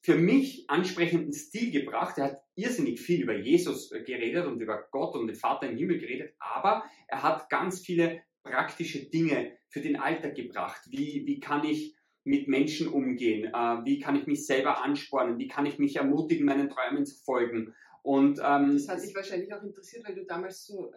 für 0.02 0.16
mich 0.16 0.70
ansprechenden 0.70 1.34
Stil 1.34 1.72
gebracht. 1.72 2.18
Er 2.18 2.26
hat 2.26 2.42
irrsinnig 2.56 3.02
viel 3.02 3.24
über 3.24 3.36
Jesus 3.36 3.90
geredet 3.90 4.46
und 4.46 4.62
über 4.62 4.88
Gott 4.92 5.16
und 5.16 5.28
den 5.28 5.36
Vater 5.36 5.70
im 5.70 5.78
Himmel 5.78 6.00
geredet, 6.00 6.36
aber 6.40 6.84
er 7.08 7.24
hat 7.24 7.50
ganz 7.50 7.82
viele 7.82 8.22
praktische 8.44 9.10
Dinge 9.10 9.58
für 9.68 9.82
den 9.82 9.98
Alltag 9.98 10.36
gebracht. 10.36 10.82
Wie, 10.90 11.24
wie 11.26 11.40
kann 11.40 11.66
ich 11.66 11.96
mit 12.24 12.48
Menschen 12.48 12.88
umgehen? 12.88 13.46
Äh, 13.46 13.86
wie 13.86 14.00
kann 14.00 14.16
ich 14.16 14.28
mich 14.28 14.46
selber 14.46 14.84
anspornen? 14.84 15.38
Wie 15.38 15.48
kann 15.48 15.66
ich 15.66 15.80
mich 15.80 15.96
ermutigen, 15.96 16.46
meinen 16.46 16.70
Träumen 16.70 17.06
zu 17.06 17.16
folgen? 17.24 17.74
Und, 18.02 18.40
ähm, 18.44 18.74
das 18.74 18.88
hat 18.88 19.04
dich 19.04 19.16
wahrscheinlich 19.16 19.54
auch 19.54 19.64
interessiert, 19.64 20.08
weil 20.08 20.16
du 20.16 20.26
damals 20.26 20.66
so 20.66 20.92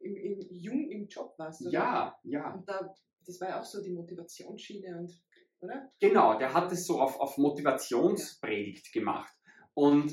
im, 0.00 0.16
im, 0.16 0.40
jung 0.50 0.90
im 0.90 1.08
Job 1.08 1.34
warst. 1.38 1.62
Oder? 1.62 1.70
Ja, 1.70 2.18
ja. 2.24 2.54
Und 2.54 2.68
da, 2.68 2.94
das 3.26 3.40
war 3.40 3.48
ja 3.48 3.60
auch 3.60 3.64
so 3.64 3.82
die 3.82 3.92
Motivationsschiene 3.92 4.98
und 4.98 5.10
oder? 5.64 5.90
Genau, 5.98 6.38
der 6.38 6.52
hat 6.52 6.70
es 6.72 6.86
so 6.86 7.00
auf, 7.00 7.18
auf 7.18 7.38
Motivationspredigt 7.38 8.92
gemacht. 8.92 9.32
Und 9.72 10.12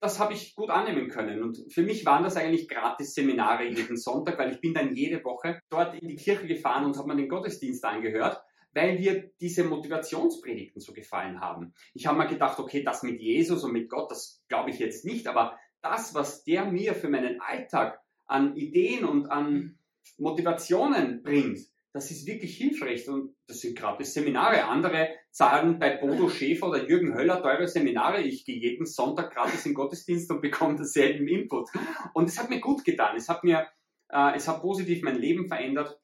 das 0.00 0.18
habe 0.18 0.32
ich 0.32 0.54
gut 0.54 0.70
annehmen 0.70 1.08
können. 1.08 1.42
Und 1.42 1.58
für 1.72 1.82
mich 1.82 2.04
waren 2.06 2.24
das 2.24 2.36
eigentlich 2.36 2.68
gratis 2.68 3.14
Seminare 3.14 3.64
jeden 3.64 3.96
Sonntag, 3.96 4.38
weil 4.38 4.52
ich 4.52 4.60
bin 4.60 4.74
dann 4.74 4.94
jede 4.94 5.22
Woche 5.24 5.60
dort 5.70 5.94
in 6.00 6.08
die 6.08 6.16
Kirche 6.16 6.46
gefahren 6.46 6.84
und 6.84 6.96
habe 6.96 7.08
mir 7.08 7.16
den 7.16 7.28
Gottesdienst 7.28 7.84
angehört, 7.84 8.42
weil 8.72 8.98
wir 8.98 9.30
diese 9.40 9.64
Motivationspredigten 9.64 10.80
so 10.80 10.92
gefallen 10.92 11.40
haben. 11.40 11.74
Ich 11.94 12.06
habe 12.06 12.18
mir 12.18 12.26
gedacht, 12.26 12.58
okay, 12.58 12.82
das 12.82 13.02
mit 13.02 13.20
Jesus 13.20 13.64
und 13.64 13.72
mit 13.72 13.88
Gott, 13.88 14.10
das 14.10 14.42
glaube 14.48 14.70
ich 14.70 14.78
jetzt 14.78 15.04
nicht, 15.04 15.26
aber 15.26 15.58
das, 15.82 16.14
was 16.14 16.44
der 16.44 16.64
mir 16.64 16.94
für 16.94 17.08
meinen 17.08 17.40
Alltag 17.40 18.00
an 18.26 18.56
Ideen 18.56 19.04
und 19.04 19.26
an 19.26 19.78
Motivationen 20.18 21.22
bringt, 21.22 21.58
das 21.92 22.10
ist 22.10 22.26
wirklich 22.26 22.56
hilfreich 22.56 23.06
und 23.08 23.34
das 23.46 23.60
sind 23.60 23.76
gratis 23.76 24.14
Seminare. 24.14 24.64
Andere 24.64 25.10
zahlen 25.30 25.78
bei 25.78 25.98
Bodo 25.98 26.28
Schäfer 26.30 26.68
oder 26.68 26.88
Jürgen 26.88 27.14
Höller 27.14 27.42
teure 27.42 27.68
Seminare. 27.68 28.22
Ich 28.22 28.46
gehe 28.46 28.58
jeden 28.58 28.86
Sonntag 28.86 29.34
gratis 29.34 29.66
in 29.66 29.74
Gottesdienst 29.74 30.30
und 30.30 30.40
bekomme 30.40 30.76
denselben 30.76 31.28
Input. 31.28 31.68
Und 32.14 32.30
es 32.30 32.38
hat 32.38 32.48
mir 32.48 32.60
gut 32.60 32.84
getan. 32.84 33.16
Es 33.16 33.28
hat 33.28 33.44
mir, 33.44 33.66
äh, 34.08 34.34
es 34.34 34.48
hat 34.48 34.62
positiv 34.62 35.02
mein 35.02 35.18
Leben 35.18 35.48
verändert 35.48 36.00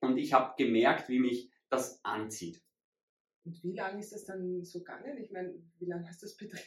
und 0.00 0.18
ich 0.18 0.34
habe 0.34 0.54
gemerkt, 0.62 1.08
wie 1.08 1.18
mich 1.18 1.50
das 1.76 2.04
anzieht. 2.04 2.62
Und 3.44 3.62
wie 3.62 3.74
lange 3.74 4.00
ist 4.00 4.12
das 4.12 4.24
dann 4.24 4.64
so 4.64 4.80
gegangen? 4.80 5.18
Ich 5.18 5.30
meine, 5.30 5.54
wie 5.78 5.86
lange 5.86 6.08
hast 6.08 6.22
du 6.22 6.26
das 6.26 6.36
betrieben? 6.36 6.62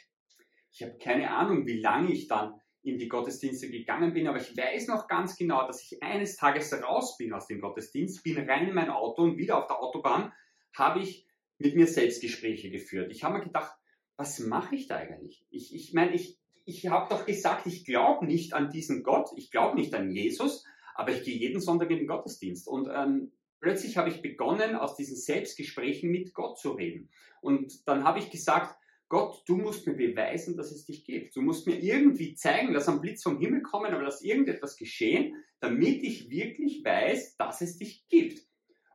Ich 0.72 0.84
habe 0.84 0.98
keine 0.98 1.32
Ahnung, 1.32 1.66
wie 1.66 1.82
lange 1.82 2.12
ich 2.12 2.28
dann 2.28 2.54
in 2.82 2.98
die 2.98 3.10
Gottesdienste 3.10 3.70
gegangen 3.70 4.14
bin, 4.14 4.28
aber 4.28 4.38
ich 4.38 4.56
weiß 4.56 4.88
noch 4.88 5.08
ganz 5.08 5.36
genau, 5.36 5.68
dass 5.68 5.84
ich 5.84 6.02
eines 6.02 6.38
Tages 6.38 6.72
raus 6.82 7.18
bin 7.18 7.34
aus 7.34 7.48
dem 7.48 7.60
Gottesdienst, 7.60 8.24
bin 8.24 8.38
rein 8.50 8.70
in 8.70 8.76
mein 8.76 8.90
Auto 8.90 9.24
und 9.24 9.38
wieder 9.38 9.58
auf 9.58 9.68
der 9.68 9.82
Autobahn 9.82 10.32
habe 10.74 11.02
ich 11.02 11.28
mit 11.58 11.76
mir 11.76 11.88
selbst 11.88 12.22
Gespräche 12.22 12.70
geführt. 12.70 13.12
Ich 13.12 13.24
habe 13.24 13.40
mir 13.40 13.44
gedacht, 13.44 13.76
was 14.16 14.40
mache 14.40 14.76
ich 14.76 14.88
da 14.88 14.96
eigentlich? 14.96 15.46
Ich, 15.50 15.76
ich 15.76 15.94
meine, 15.94 16.14
ich, 16.14 16.40
ich 16.64 16.88
habe 16.88 17.14
doch 17.14 17.26
gesagt, 17.26 17.66
ich 17.66 17.84
glaube 17.84 18.26
nicht 18.26 18.54
an 18.54 18.70
diesen 18.70 19.04
Gott, 19.04 19.30
ich 19.36 19.52
glaube 19.52 19.76
nicht 19.76 19.94
an 19.94 20.12
Jesus, 20.12 20.66
aber 20.96 21.12
ich 21.12 21.24
gehe 21.24 21.36
jeden 21.36 21.60
Sonntag 21.60 21.90
in 21.92 21.98
den 21.98 22.08
Gottesdienst. 22.08 22.68
Und 22.68 22.90
ähm, 22.94 23.34
plötzlich 23.60 23.98
habe 23.98 24.10
ich 24.10 24.22
begonnen, 24.22 24.76
aus 24.76 24.96
diesen 24.96 25.16
Selbstgesprächen 25.16 26.10
mit 26.10 26.34
Gott 26.34 26.58
zu 26.58 26.72
reden. 26.72 27.10
Und 27.42 27.88
dann 27.88 28.04
habe 28.04 28.20
ich 28.20 28.30
gesagt, 28.30 28.76
Gott, 29.10 29.42
du 29.48 29.58
musst 29.58 29.88
mir 29.88 29.96
beweisen, 29.96 30.56
dass 30.56 30.72
es 30.72 30.86
dich 30.86 31.04
gibt. 31.04 31.36
Du 31.36 31.42
musst 31.42 31.66
mir 31.66 31.80
irgendwie 31.80 32.36
zeigen, 32.36 32.74
dass 32.74 32.88
ein 32.88 33.02
Blitz 33.02 33.24
vom 33.24 33.40
Himmel 33.40 33.64
kommen, 33.64 33.92
aber 33.92 34.04
dass 34.04 34.22
irgendetwas 34.22 34.78
geschehen, 34.78 35.36
damit 35.60 36.04
ich 36.04 36.30
wirklich 36.30 36.84
weiß, 36.86 37.36
dass 37.38 37.62
es 37.62 37.78
dich 37.78 38.08
gibt. 38.08 38.40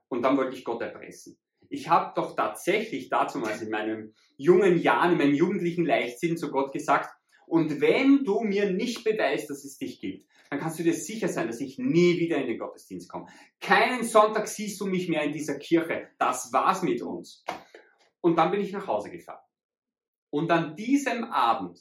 Und 0.08 0.22
dann 0.22 0.36
wollte 0.36 0.56
ich 0.56 0.64
Gott 0.64 0.82
erpressen. 0.82 1.36
Ich 1.68 1.88
habe 1.88 2.12
doch 2.14 2.36
tatsächlich 2.36 3.08
dazu 3.08 3.38
mal 3.38 3.60
in 3.60 3.70
meinem 3.70 4.14
jungen 4.36 4.78
Jahren, 4.78 5.12
in 5.12 5.18
meinem 5.18 5.34
jugendlichen 5.34 5.84
Leichtsinn 5.84 6.36
zu 6.36 6.50
Gott 6.50 6.72
gesagt, 6.72 7.10
und 7.46 7.80
wenn 7.80 8.24
du 8.24 8.40
mir 8.40 8.70
nicht 8.70 9.04
beweist, 9.04 9.50
dass 9.50 9.64
es 9.64 9.76
dich 9.76 10.00
gibt, 10.00 10.26
dann 10.54 10.60
kannst 10.60 10.78
du 10.78 10.84
dir 10.84 10.94
sicher 10.94 11.26
sein, 11.26 11.48
dass 11.48 11.60
ich 11.60 11.78
nie 11.78 12.20
wieder 12.20 12.36
in 12.36 12.46
den 12.46 12.58
Gottesdienst 12.58 13.10
komme. 13.10 13.26
Keinen 13.60 14.04
Sonntag 14.04 14.46
siehst 14.46 14.80
du 14.80 14.86
mich 14.86 15.08
mehr 15.08 15.24
in 15.24 15.32
dieser 15.32 15.58
Kirche. 15.58 16.10
Das 16.16 16.52
war's 16.52 16.84
mit 16.84 17.02
uns. 17.02 17.44
Und 18.20 18.36
dann 18.36 18.52
bin 18.52 18.60
ich 18.60 18.70
nach 18.70 18.86
Hause 18.86 19.10
gefahren. 19.10 19.42
Und 20.30 20.52
an 20.52 20.76
diesem 20.76 21.24
Abend 21.24 21.80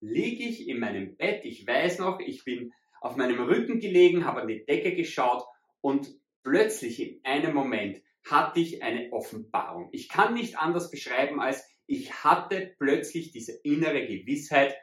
liege 0.00 0.44
ich 0.44 0.66
in 0.66 0.80
meinem 0.80 1.18
Bett. 1.18 1.44
Ich 1.44 1.66
weiß 1.66 1.98
noch, 1.98 2.18
ich 2.20 2.42
bin 2.42 2.72
auf 3.02 3.16
meinem 3.16 3.38
Rücken 3.38 3.80
gelegen, 3.80 4.24
habe 4.24 4.40
an 4.40 4.48
die 4.48 4.64
Decke 4.64 4.94
geschaut 4.94 5.44
und 5.82 6.08
plötzlich 6.42 6.98
in 6.98 7.20
einem 7.22 7.54
Moment 7.54 8.00
hatte 8.24 8.60
ich 8.60 8.82
eine 8.82 9.12
Offenbarung. 9.12 9.90
Ich 9.92 10.08
kann 10.08 10.32
nicht 10.32 10.58
anders 10.58 10.90
beschreiben 10.90 11.38
als 11.38 11.62
ich 11.86 12.24
hatte 12.24 12.74
plötzlich 12.78 13.30
diese 13.30 13.52
innere 13.62 14.06
Gewissheit, 14.06 14.74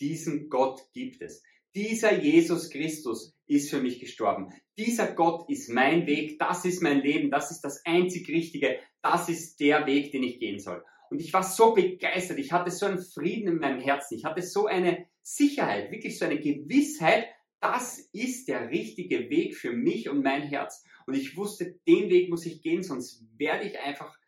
diesen 0.00 0.48
Gott 0.48 0.80
gibt 0.94 1.20
es. 1.20 1.42
Dieser 1.78 2.20
Jesus 2.20 2.70
Christus 2.70 3.36
ist 3.46 3.70
für 3.70 3.80
mich 3.80 4.00
gestorben. 4.00 4.52
Dieser 4.76 5.12
Gott 5.12 5.48
ist 5.48 5.68
mein 5.70 6.08
Weg, 6.08 6.36
das 6.40 6.64
ist 6.64 6.82
mein 6.82 7.02
Leben, 7.02 7.30
das 7.30 7.52
ist 7.52 7.60
das 7.60 7.86
einzig 7.86 8.28
Richtige, 8.28 8.80
das 9.00 9.28
ist 9.28 9.60
der 9.60 9.86
Weg, 9.86 10.10
den 10.10 10.24
ich 10.24 10.40
gehen 10.40 10.58
soll. 10.58 10.84
Und 11.08 11.20
ich 11.20 11.32
war 11.32 11.44
so 11.44 11.74
begeistert, 11.74 12.40
ich 12.40 12.50
hatte 12.50 12.72
so 12.72 12.86
einen 12.86 12.98
Frieden 12.98 13.46
in 13.46 13.58
meinem 13.58 13.78
Herzen, 13.78 14.16
ich 14.16 14.24
hatte 14.24 14.42
so 14.42 14.66
eine 14.66 15.06
Sicherheit, 15.22 15.92
wirklich 15.92 16.18
so 16.18 16.24
eine 16.24 16.40
Gewissheit, 16.40 17.28
das 17.60 18.00
ist 18.12 18.48
der 18.48 18.70
richtige 18.70 19.30
Weg 19.30 19.54
für 19.54 19.70
mich 19.70 20.08
und 20.08 20.24
mein 20.24 20.42
Herz. 20.42 20.82
Und 21.06 21.14
ich 21.14 21.36
wusste, 21.36 21.78
den 21.86 22.10
Weg 22.10 22.28
muss 22.28 22.44
ich 22.44 22.60
gehen, 22.60 22.82
sonst 22.82 23.24
werde 23.36 23.68
ich 23.68 23.78
einfach, 23.78 24.18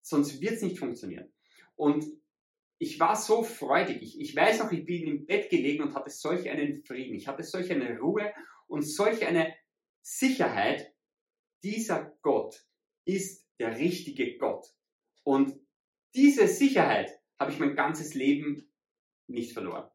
sonst 0.00 0.40
wird 0.40 0.54
es 0.54 0.62
nicht 0.62 0.78
funktionieren. 0.78 1.30
Und 1.74 2.06
ich 2.78 3.00
war 3.00 3.16
so 3.16 3.42
freudig. 3.42 4.02
Ich, 4.02 4.20
ich 4.20 4.36
weiß 4.36 4.58
noch, 4.60 4.72
ich 4.72 4.84
bin 4.84 5.06
im 5.06 5.26
Bett 5.26 5.50
gelegen 5.50 5.82
und 5.82 5.94
hatte 5.94 6.10
solch 6.10 6.48
einen 6.48 6.82
Frieden. 6.84 7.14
Ich 7.14 7.26
hatte 7.26 7.42
solch 7.42 7.70
eine 7.70 7.98
Ruhe 7.98 8.32
und 8.66 8.82
solch 8.82 9.26
eine 9.26 9.54
Sicherheit. 10.02 10.92
Dieser 11.62 12.16
Gott 12.22 12.66
ist 13.04 13.46
der 13.58 13.78
richtige 13.78 14.36
Gott. 14.36 14.66
Und 15.24 15.58
diese 16.14 16.48
Sicherheit 16.48 17.10
habe 17.38 17.52
ich 17.52 17.58
mein 17.58 17.74
ganzes 17.74 18.14
Leben 18.14 18.70
nicht 19.26 19.52
verloren. 19.52 19.90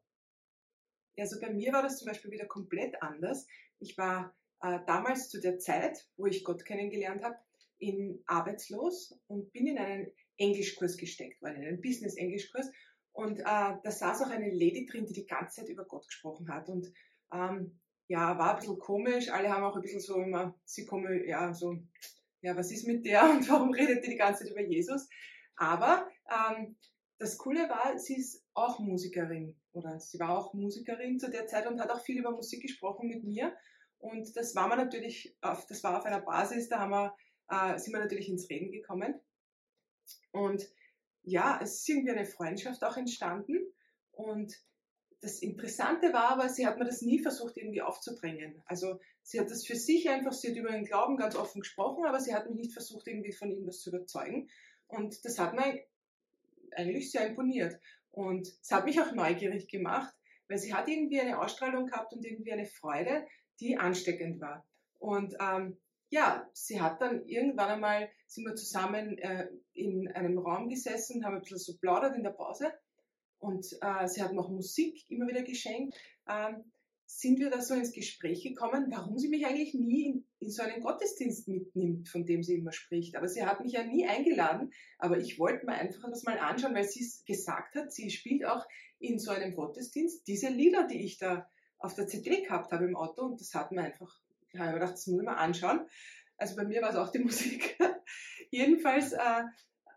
Also 1.18 1.40
bei 1.40 1.52
mir 1.52 1.72
war 1.72 1.82
das 1.82 1.98
zum 1.98 2.08
Beispiel 2.08 2.30
wieder 2.30 2.46
komplett 2.46 3.00
anders. 3.02 3.46
Ich 3.78 3.96
war 3.96 4.36
äh, 4.60 4.80
damals 4.86 5.28
zu 5.28 5.40
der 5.40 5.58
Zeit, 5.58 6.08
wo 6.16 6.26
ich 6.26 6.44
Gott 6.44 6.64
kennengelernt 6.64 7.22
habe, 7.22 7.36
in 7.78 8.22
arbeitslos 8.26 9.18
und 9.26 9.52
bin 9.52 9.66
in 9.66 9.78
einen 9.78 10.12
Englischkurs 10.42 10.96
gesteckt 10.96 11.40
worden, 11.40 11.62
in 11.62 11.68
einen 11.68 11.80
Business-Englischkurs. 11.80 12.70
Und 13.12 13.40
äh, 13.40 13.44
da 13.44 13.90
saß 13.90 14.22
auch 14.22 14.30
eine 14.30 14.50
Lady 14.50 14.86
drin, 14.86 15.06
die 15.06 15.12
die 15.12 15.26
ganze 15.26 15.60
Zeit 15.60 15.68
über 15.68 15.84
Gott 15.84 16.06
gesprochen 16.06 16.48
hat. 16.48 16.68
Und 16.68 16.92
ähm, 17.32 17.78
ja, 18.08 18.38
war 18.38 18.54
ein 18.54 18.56
bisschen 18.56 18.78
komisch. 18.78 19.30
Alle 19.30 19.50
haben 19.50 19.64
auch 19.64 19.76
ein 19.76 19.82
bisschen 19.82 20.00
so 20.00 20.16
immer, 20.16 20.54
sie 20.64 20.84
kommen, 20.84 21.26
ja, 21.26 21.52
so, 21.52 21.76
ja, 22.40 22.56
was 22.56 22.72
ist 22.72 22.86
mit 22.86 23.04
der 23.04 23.30
und 23.30 23.48
warum 23.48 23.72
redet 23.72 24.04
die 24.04 24.10
die 24.10 24.16
ganze 24.16 24.44
Zeit 24.44 24.52
über 24.52 24.62
Jesus? 24.62 25.08
Aber 25.56 26.08
ähm, 26.30 26.76
das 27.18 27.38
Coole 27.38 27.68
war, 27.68 27.98
sie 27.98 28.16
ist 28.16 28.44
auch 28.54 28.80
Musikerin 28.80 29.54
oder 29.72 30.00
sie 30.00 30.18
war 30.18 30.36
auch 30.36 30.54
Musikerin 30.54 31.20
zu 31.20 31.30
der 31.30 31.46
Zeit 31.46 31.66
und 31.66 31.80
hat 31.80 31.90
auch 31.90 32.02
viel 32.02 32.18
über 32.18 32.32
Musik 32.32 32.62
gesprochen 32.62 33.08
mit 33.08 33.22
mir. 33.22 33.54
Und 33.98 34.36
das 34.36 34.54
war 34.56 34.66
man 34.66 34.78
natürlich, 34.78 35.36
auf, 35.40 35.66
das 35.66 35.84
war 35.84 35.98
auf 35.98 36.04
einer 36.04 36.20
Basis, 36.20 36.68
da 36.68 36.80
haben 36.80 36.90
wir, 36.90 37.14
äh, 37.48 37.78
sind 37.78 37.92
wir 37.92 38.00
natürlich 38.00 38.28
ins 38.28 38.50
Reden 38.50 38.72
gekommen. 38.72 39.14
Und 40.32 40.68
ja, 41.22 41.60
es 41.62 41.80
ist 41.80 41.88
irgendwie 41.88 42.10
eine 42.10 42.24
Freundschaft 42.24 42.82
auch 42.84 42.96
entstanden. 42.96 43.58
Und 44.12 44.54
das 45.20 45.38
Interessante 45.40 46.12
war 46.12 46.30
aber, 46.30 46.48
sie 46.48 46.66
hat 46.66 46.78
mir 46.78 46.84
das 46.84 47.00
nie 47.00 47.20
versucht, 47.20 47.56
irgendwie 47.56 47.82
aufzudrängen. 47.82 48.60
Also 48.66 48.98
sie 49.22 49.38
hat 49.38 49.50
das 49.50 49.64
für 49.64 49.76
sich 49.76 50.10
einfach, 50.10 50.32
sie 50.32 50.50
hat 50.50 50.56
über 50.56 50.72
den 50.72 50.84
Glauben 50.84 51.16
ganz 51.16 51.36
offen 51.36 51.60
gesprochen, 51.60 52.04
aber 52.04 52.20
sie 52.20 52.34
hat 52.34 52.48
mich 52.48 52.58
nicht 52.58 52.72
versucht, 52.72 53.06
irgendwie 53.06 53.32
von 53.32 53.50
ihm 53.52 53.66
was 53.66 53.80
zu 53.80 53.90
überzeugen. 53.90 54.50
Und 54.88 55.24
das 55.24 55.38
hat 55.38 55.54
mir 55.54 55.84
eigentlich 56.74 57.12
sehr 57.12 57.26
imponiert. 57.26 57.78
Und 58.10 58.48
es 58.60 58.70
hat 58.72 58.84
mich 58.84 59.00
auch 59.00 59.12
neugierig 59.12 59.68
gemacht, 59.68 60.12
weil 60.48 60.58
sie 60.58 60.74
hat 60.74 60.88
irgendwie 60.88 61.20
eine 61.20 61.40
Ausstrahlung 61.40 61.86
gehabt 61.86 62.12
und 62.12 62.24
irgendwie 62.24 62.52
eine 62.52 62.66
Freude, 62.66 63.24
die 63.60 63.78
ansteckend 63.78 64.40
war. 64.40 64.66
Und 64.98 65.34
ähm, 65.40 65.78
ja, 66.12 66.46
sie 66.52 66.78
hat 66.78 67.00
dann 67.00 67.26
irgendwann 67.26 67.70
einmal, 67.70 68.10
sind 68.26 68.44
wir 68.44 68.54
zusammen 68.54 69.16
äh, 69.16 69.48
in 69.72 70.08
einem 70.08 70.36
Raum 70.36 70.68
gesessen, 70.68 71.24
haben 71.24 71.36
ein 71.36 71.40
bisschen 71.40 71.58
so 71.58 71.78
plaudert 71.78 72.14
in 72.14 72.22
der 72.22 72.32
Pause 72.32 72.70
und 73.38 73.66
äh, 73.80 74.06
sie 74.06 74.22
hat 74.22 74.34
noch 74.34 74.50
Musik 74.50 75.08
immer 75.08 75.26
wieder 75.26 75.42
geschenkt. 75.42 75.96
Ähm, 76.28 76.70
sind 77.06 77.40
wir 77.40 77.48
da 77.48 77.62
so 77.62 77.74
ins 77.74 77.92
Gespräch 77.92 78.42
gekommen, 78.42 78.88
warum 78.90 79.16
sie 79.16 79.28
mich 79.28 79.46
eigentlich 79.46 79.72
nie 79.72 80.06
in, 80.06 80.26
in, 80.38 80.50
so 80.50 80.62
einen 80.62 80.82
Gottesdienst 80.82 81.48
mitnimmt, 81.48 82.10
von 82.10 82.26
dem 82.26 82.42
sie 82.42 82.56
immer 82.56 82.72
spricht. 82.72 83.16
Aber 83.16 83.28
sie 83.28 83.44
hat 83.44 83.60
mich 83.60 83.72
ja 83.72 83.82
nie 83.82 84.06
eingeladen, 84.06 84.72
aber 84.98 85.18
ich 85.18 85.38
wollte 85.38 85.64
mir 85.64 85.72
einfach 85.72 86.08
das 86.10 86.24
mal 86.24 86.38
anschauen, 86.38 86.74
weil 86.74 86.84
sie 86.84 87.04
es 87.04 87.24
gesagt 87.24 87.74
hat, 87.74 87.90
sie 87.90 88.10
spielt 88.10 88.44
auch 88.44 88.66
in 88.98 89.18
so 89.18 89.30
einem 89.30 89.54
Gottesdienst 89.54 90.26
diese 90.26 90.48
Lieder, 90.48 90.86
die 90.86 91.04
ich 91.04 91.16
da 91.16 91.48
auf 91.78 91.94
der 91.94 92.06
CD 92.06 92.42
gehabt 92.42 92.70
habe 92.70 92.84
im 92.84 92.96
Auto 92.96 93.22
und 93.22 93.40
das 93.40 93.54
hat 93.54 93.72
mir 93.72 93.82
einfach 93.82 94.14
ich 94.52 94.60
habe 94.60 94.74
gedacht, 94.74 94.92
das 94.92 95.06
muss 95.06 95.20
ich 95.20 95.26
mal 95.26 95.36
anschauen. 95.36 95.86
Also 96.36 96.56
bei 96.56 96.64
mir 96.64 96.82
war 96.82 96.90
es 96.90 96.96
auch 96.96 97.10
die 97.10 97.18
Musik. 97.24 97.78
Jedenfalls 98.50 99.12
äh, 99.12 99.42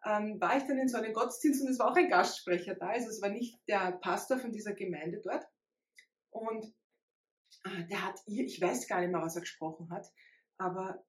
ähm, 0.05 0.39
war 0.39 0.57
ich 0.57 0.63
dann 0.63 0.77
in 0.77 0.88
so 0.88 0.97
einem 0.97 1.13
Gottesdienst 1.13 1.62
und 1.62 1.69
es 1.69 1.79
war 1.79 1.91
auch 1.91 1.95
ein 1.95 2.09
Gastsprecher 2.09 2.75
da. 2.75 2.89
Also 2.89 3.09
es 3.09 3.21
war 3.21 3.29
nicht 3.29 3.59
der 3.67 3.93
Pastor 3.93 4.38
von 4.38 4.51
dieser 4.51 4.74
Gemeinde 4.74 5.21
dort. 5.24 5.45
Und 6.29 6.65
äh, 7.65 7.85
der 7.88 8.05
hat, 8.05 8.19
ich 8.27 8.62
weiß 8.62 8.88
gar 8.88 9.01
nicht 9.01 9.12
mehr, 9.12 9.21
was 9.21 9.35
er 9.35 9.41
gesprochen 9.41 9.89
hat, 9.89 10.07
aber 10.57 11.03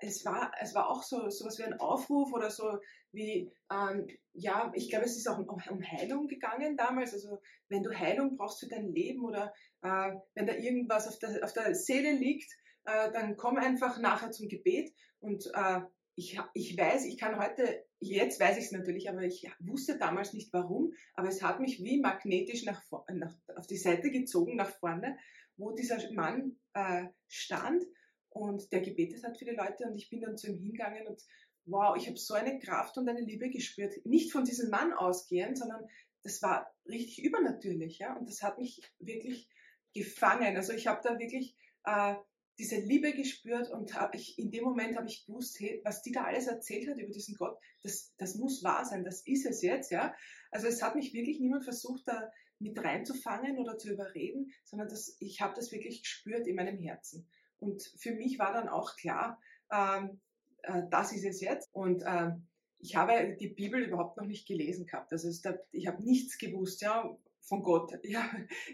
es 0.00 0.24
war, 0.24 0.52
es 0.60 0.74
war 0.74 0.88
auch 0.88 1.02
so 1.02 1.28
sowas 1.30 1.58
wie 1.58 1.64
ein 1.64 1.78
Aufruf 1.80 2.32
oder 2.32 2.50
so 2.50 2.78
wie, 3.12 3.50
ähm, 3.72 4.06
ja, 4.32 4.70
ich 4.74 4.90
glaube, 4.90 5.06
es 5.06 5.16
ist 5.16 5.28
auch 5.28 5.38
um, 5.38 5.46
um, 5.48 5.82
Heilung 5.82 6.28
gegangen 6.28 6.76
damals. 6.76 7.12
Also 7.12 7.40
wenn 7.68 7.82
du 7.82 7.92
Heilung 7.92 8.36
brauchst 8.36 8.60
für 8.60 8.68
dein 8.68 8.92
Leben 8.92 9.24
oder 9.24 9.52
äh, 9.82 10.12
wenn 10.34 10.46
da 10.46 10.54
irgendwas 10.54 11.08
auf 11.08 11.18
der, 11.18 11.42
auf 11.44 11.52
der 11.52 11.74
Seele 11.74 12.12
liegt, 12.12 12.52
äh, 12.84 13.10
dann 13.12 13.36
komm 13.36 13.56
einfach 13.56 13.98
nachher 13.98 14.30
zum 14.30 14.48
Gebet. 14.48 14.92
Und 15.20 15.46
äh, 15.54 15.80
ich, 16.14 16.38
ich 16.54 16.76
weiß, 16.76 17.06
ich 17.06 17.18
kann 17.18 17.38
heute, 17.38 17.84
jetzt 17.98 18.40
weiß 18.40 18.58
ich 18.58 18.66
es 18.66 18.72
natürlich, 18.72 19.08
aber 19.08 19.22
ich 19.22 19.50
wusste 19.60 19.98
damals 19.98 20.34
nicht 20.34 20.52
warum, 20.52 20.92
aber 21.14 21.28
es 21.28 21.42
hat 21.42 21.60
mich 21.60 21.82
wie 21.82 22.00
magnetisch 22.00 22.64
nach, 22.64 22.82
nach, 23.12 23.34
auf 23.56 23.66
die 23.66 23.76
Seite 23.76 24.10
gezogen, 24.10 24.56
nach 24.56 24.70
vorne, 24.78 25.16
wo 25.56 25.72
dieser 25.72 25.98
Mann 26.12 26.58
äh, 26.74 27.04
stand 27.28 27.84
und 28.30 28.72
der 28.72 28.80
gebetet 28.80 29.24
hat 29.24 29.38
für 29.38 29.44
die 29.44 29.56
Leute 29.56 29.84
und 29.84 29.96
ich 29.96 30.08
bin 30.08 30.20
dann 30.20 30.36
zu 30.36 30.48
ihm 30.48 30.58
hingegangen 30.58 31.06
und 31.06 31.22
wow, 31.66 31.96
ich 31.96 32.06
habe 32.06 32.16
so 32.16 32.34
eine 32.34 32.58
Kraft 32.58 32.96
und 32.98 33.08
eine 33.08 33.20
Liebe 33.20 33.50
gespürt. 33.50 33.94
Nicht 34.04 34.32
von 34.32 34.44
diesem 34.44 34.70
Mann 34.70 34.92
ausgehend, 34.92 35.58
sondern 35.58 35.84
das 36.22 36.42
war 36.42 36.72
richtig 36.86 37.24
übernatürlich, 37.24 37.98
ja. 37.98 38.16
Und 38.16 38.28
das 38.28 38.42
hat 38.42 38.58
mich 38.58 38.80
wirklich 38.98 39.48
gefangen. 39.94 40.56
Also 40.56 40.72
ich 40.72 40.86
habe 40.86 41.00
da 41.02 41.18
wirklich 41.18 41.56
äh, 41.84 42.14
diese 42.58 42.76
Liebe 42.76 43.12
gespürt 43.12 43.70
und 43.70 43.90
ich, 44.12 44.38
in 44.38 44.50
dem 44.50 44.64
Moment 44.64 44.96
habe 44.96 45.06
ich 45.06 45.24
gewusst, 45.24 45.58
hey, 45.60 45.80
was 45.84 46.02
die 46.02 46.12
da 46.12 46.24
alles 46.24 46.46
erzählt 46.46 46.88
hat 46.88 46.98
über 46.98 47.10
diesen 47.10 47.36
Gott, 47.36 47.58
das, 47.82 48.14
das 48.18 48.34
muss 48.34 48.62
wahr 48.62 48.84
sein, 48.84 49.04
das 49.04 49.22
ist 49.26 49.46
es 49.46 49.62
jetzt, 49.62 49.90
ja. 49.90 50.14
Also 50.50 50.66
es 50.66 50.82
hat 50.82 50.94
mich 50.94 51.14
wirklich 51.14 51.40
niemand 51.40 51.64
versucht, 51.64 52.06
da 52.06 52.30
mit 52.58 52.78
reinzufangen 52.78 53.58
oder 53.58 53.78
zu 53.78 53.90
überreden, 53.90 54.52
sondern 54.64 54.88
das, 54.88 55.16
ich 55.20 55.40
habe 55.40 55.54
das 55.54 55.72
wirklich 55.72 56.02
gespürt 56.02 56.46
in 56.46 56.56
meinem 56.56 56.78
Herzen. 56.78 57.26
Und 57.60 57.82
für 57.98 58.12
mich 58.12 58.38
war 58.38 58.52
dann 58.52 58.68
auch 58.68 58.96
klar, 58.96 59.40
ähm, 59.70 60.20
äh, 60.62 60.82
das 60.90 61.12
ist 61.12 61.24
es 61.24 61.40
jetzt. 61.40 61.68
Und 61.72 62.02
ähm, 62.06 62.46
ich 62.78 62.96
habe 62.96 63.36
die 63.38 63.48
Bibel 63.48 63.82
überhaupt 63.82 64.16
noch 64.16 64.26
nicht 64.26 64.48
gelesen 64.48 64.86
gehabt. 64.86 65.12
Also 65.12 65.28
ich 65.72 65.86
habe 65.86 66.02
nichts 66.02 66.38
gewusst, 66.38 66.80
ja, 66.80 67.16
von 67.42 67.62
Gott. 67.62 67.92
Ja, 68.02 68.30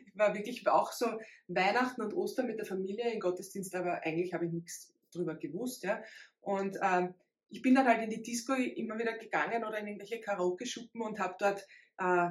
ich 0.06 0.16
war 0.16 0.34
wirklich 0.34 0.66
auch 0.68 0.92
so 0.92 1.06
Weihnachten 1.48 2.02
und 2.02 2.14
Ostern 2.14 2.46
mit 2.46 2.58
der 2.58 2.66
Familie 2.66 3.10
in 3.10 3.20
Gottesdienst, 3.20 3.74
aber 3.74 4.02
eigentlich 4.04 4.32
habe 4.32 4.46
ich 4.46 4.52
nichts 4.52 4.94
drüber 5.12 5.34
gewusst. 5.34 5.82
Ja. 5.82 6.02
Und 6.40 6.78
ähm, 6.82 7.14
ich 7.48 7.62
bin 7.62 7.74
dann 7.74 7.86
halt 7.86 8.02
in 8.02 8.10
die 8.10 8.22
Disco 8.22 8.54
immer 8.54 8.98
wieder 8.98 9.16
gegangen 9.18 9.64
oder 9.64 9.78
in 9.78 9.86
irgendwelche 9.86 10.20
Karaoke-Schuppen 10.20 11.00
und 11.00 11.18
habe 11.18 11.36
dort 11.38 11.66
äh, 11.98 12.28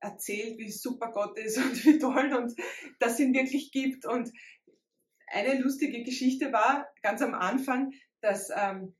erzählt, 0.00 0.58
wie 0.58 0.70
super 0.70 1.10
Gott 1.12 1.38
ist 1.38 1.56
und 1.64 1.84
wie 1.84 1.98
toll 1.98 2.34
und 2.34 2.54
dass 2.98 3.14
es 3.14 3.20
ihn 3.20 3.34
wirklich 3.34 3.70
gibt. 3.72 4.06
Und 4.06 4.30
eine 5.26 5.60
lustige 5.60 6.02
Geschichte 6.02 6.52
war 6.52 6.88
ganz 7.02 7.22
am 7.22 7.34
Anfang, 7.34 7.92
dass 8.20 8.50
ähm, 8.54 8.94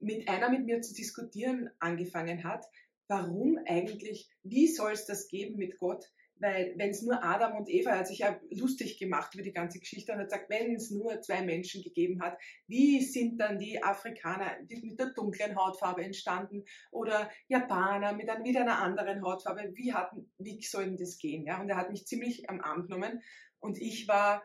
mit 0.00 0.28
einer 0.28 0.50
mit 0.50 0.64
mir 0.64 0.80
zu 0.80 0.94
diskutieren 0.94 1.70
angefangen 1.78 2.44
hat, 2.44 2.64
warum 3.08 3.58
eigentlich, 3.66 4.30
wie 4.42 4.68
soll 4.68 4.92
es 4.92 5.06
das 5.06 5.28
geben 5.28 5.56
mit 5.56 5.78
Gott, 5.78 6.04
weil 6.40 6.74
wenn 6.76 6.90
es 6.90 7.02
nur 7.02 7.22
Adam 7.24 7.56
und 7.56 7.68
Eva, 7.68 7.96
hat 7.96 8.06
sich 8.06 8.20
ja 8.20 8.38
lustig 8.50 8.98
gemacht 8.98 9.34
über 9.34 9.42
die 9.42 9.52
ganze 9.52 9.80
Geschichte 9.80 10.12
und 10.12 10.18
hat 10.18 10.28
gesagt, 10.28 10.50
wenn 10.50 10.74
es 10.74 10.90
nur 10.90 11.20
zwei 11.20 11.42
Menschen 11.42 11.82
gegeben 11.82 12.22
hat, 12.22 12.38
wie 12.66 13.02
sind 13.02 13.40
dann 13.40 13.58
die 13.58 13.82
Afrikaner 13.82 14.56
mit 14.68 14.98
der 14.98 15.12
dunklen 15.14 15.56
Hautfarbe 15.56 16.04
entstanden 16.04 16.64
oder 16.92 17.30
Japaner 17.48 18.12
mit 18.12 18.28
einer, 18.28 18.44
wieder 18.44 18.60
einer 18.60 18.78
anderen 18.78 19.24
Hautfarbe, 19.24 19.72
wie, 19.74 19.92
hatten, 19.92 20.30
wie 20.38 20.62
soll 20.62 20.84
denn 20.84 20.96
das 20.96 21.18
gehen? 21.18 21.44
Ja? 21.44 21.60
Und 21.60 21.70
er 21.70 21.76
hat 21.76 21.90
mich 21.90 22.06
ziemlich 22.06 22.48
am 22.48 22.60
Arm 22.60 22.82
genommen 22.82 23.20
und 23.58 23.80
ich 23.80 24.06
war 24.06 24.44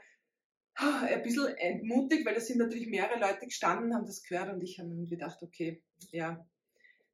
ein 0.75 1.22
bisschen 1.22 1.56
entmutigt, 1.58 2.25
weil 2.25 2.34
da 2.34 2.42
sind 2.42 2.58
natürlich 2.58 2.88
mehrere 2.88 3.20
Leute 3.20 3.46
gestanden, 3.46 3.94
haben 3.94 4.06
das 4.06 4.24
gehört 4.24 4.53
und 4.53 4.62
ich 4.62 4.80
habe 4.80 4.89
mir 4.89 5.08
gedacht, 5.08 5.42
okay, 5.42 5.82
ja, 6.12 6.46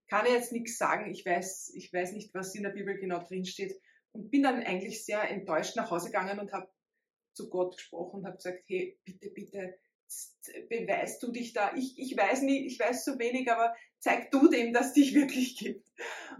kann 0.08 0.26
ich 0.26 0.34
jetzt 0.34 0.52
nichts 0.52 0.78
sagen, 0.78 1.12
ich 1.12 1.26
weiß, 1.26 1.74
ich 1.76 1.92
weiß 1.94 2.14
nicht, 2.14 2.34
was 2.34 2.56
in 2.56 2.64
der 2.64 2.72
Bibel 2.72 2.98
genau 2.98 3.20
drinsteht 3.20 3.80
und 4.12 4.32
bin 4.32 4.44
dann 4.44 4.64
eigentlich 4.64 5.06
sehr 5.06 5.30
enttäuscht 5.30 5.76
nach 5.76 5.92
Hause 5.92 6.08
gegangen 6.08 6.40
und 6.40 6.52
habe 6.54 6.70
zu 7.34 7.50
Gott 7.50 7.78
gesprochen 7.78 8.22
und 8.22 8.26
habe 8.26 8.38
gesagt, 8.38 8.64
hey, 8.68 8.98
bitte, 9.06 9.30
bitte, 9.30 9.78
beweist 10.70 11.22
du 11.22 11.32
dich 11.32 11.54
da. 11.54 11.76
Ich, 11.76 11.98
ich 11.98 12.18
weiß 12.18 12.42
nicht, 12.42 12.66
ich 12.66 12.80
weiß 12.80 13.06
so 13.06 13.20
wenig, 13.20 13.52
aber 13.52 13.76
zeig 14.00 14.32
du 14.32 14.48
dem, 14.50 14.74
dass 14.74 14.94
dich 14.94 15.14
wirklich 15.14 15.58
gibt. 15.58 15.88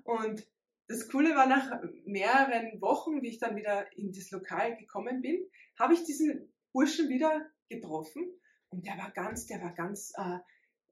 Und 0.04 0.48
das 0.88 1.08
Coole 1.08 1.36
war, 1.36 1.46
nach 1.46 1.80
mehreren 2.06 2.82
Wochen, 2.82 3.22
wie 3.22 3.30
ich 3.30 3.38
dann 3.38 3.56
wieder 3.56 3.86
in 3.96 4.12
das 4.12 4.32
Lokal 4.32 4.76
gekommen 4.76 5.22
bin, 5.22 5.46
habe 5.78 5.94
ich 5.94 6.04
diesen 6.04 6.52
Burschen 6.72 7.10
wieder 7.10 7.46
getroffen 7.70 8.28
und 8.70 8.86
der 8.86 8.98
war 8.98 9.12
ganz, 9.12 9.46
der 9.46 9.62
war 9.62 9.74
ganz 9.74 10.14
äh, 10.18 10.38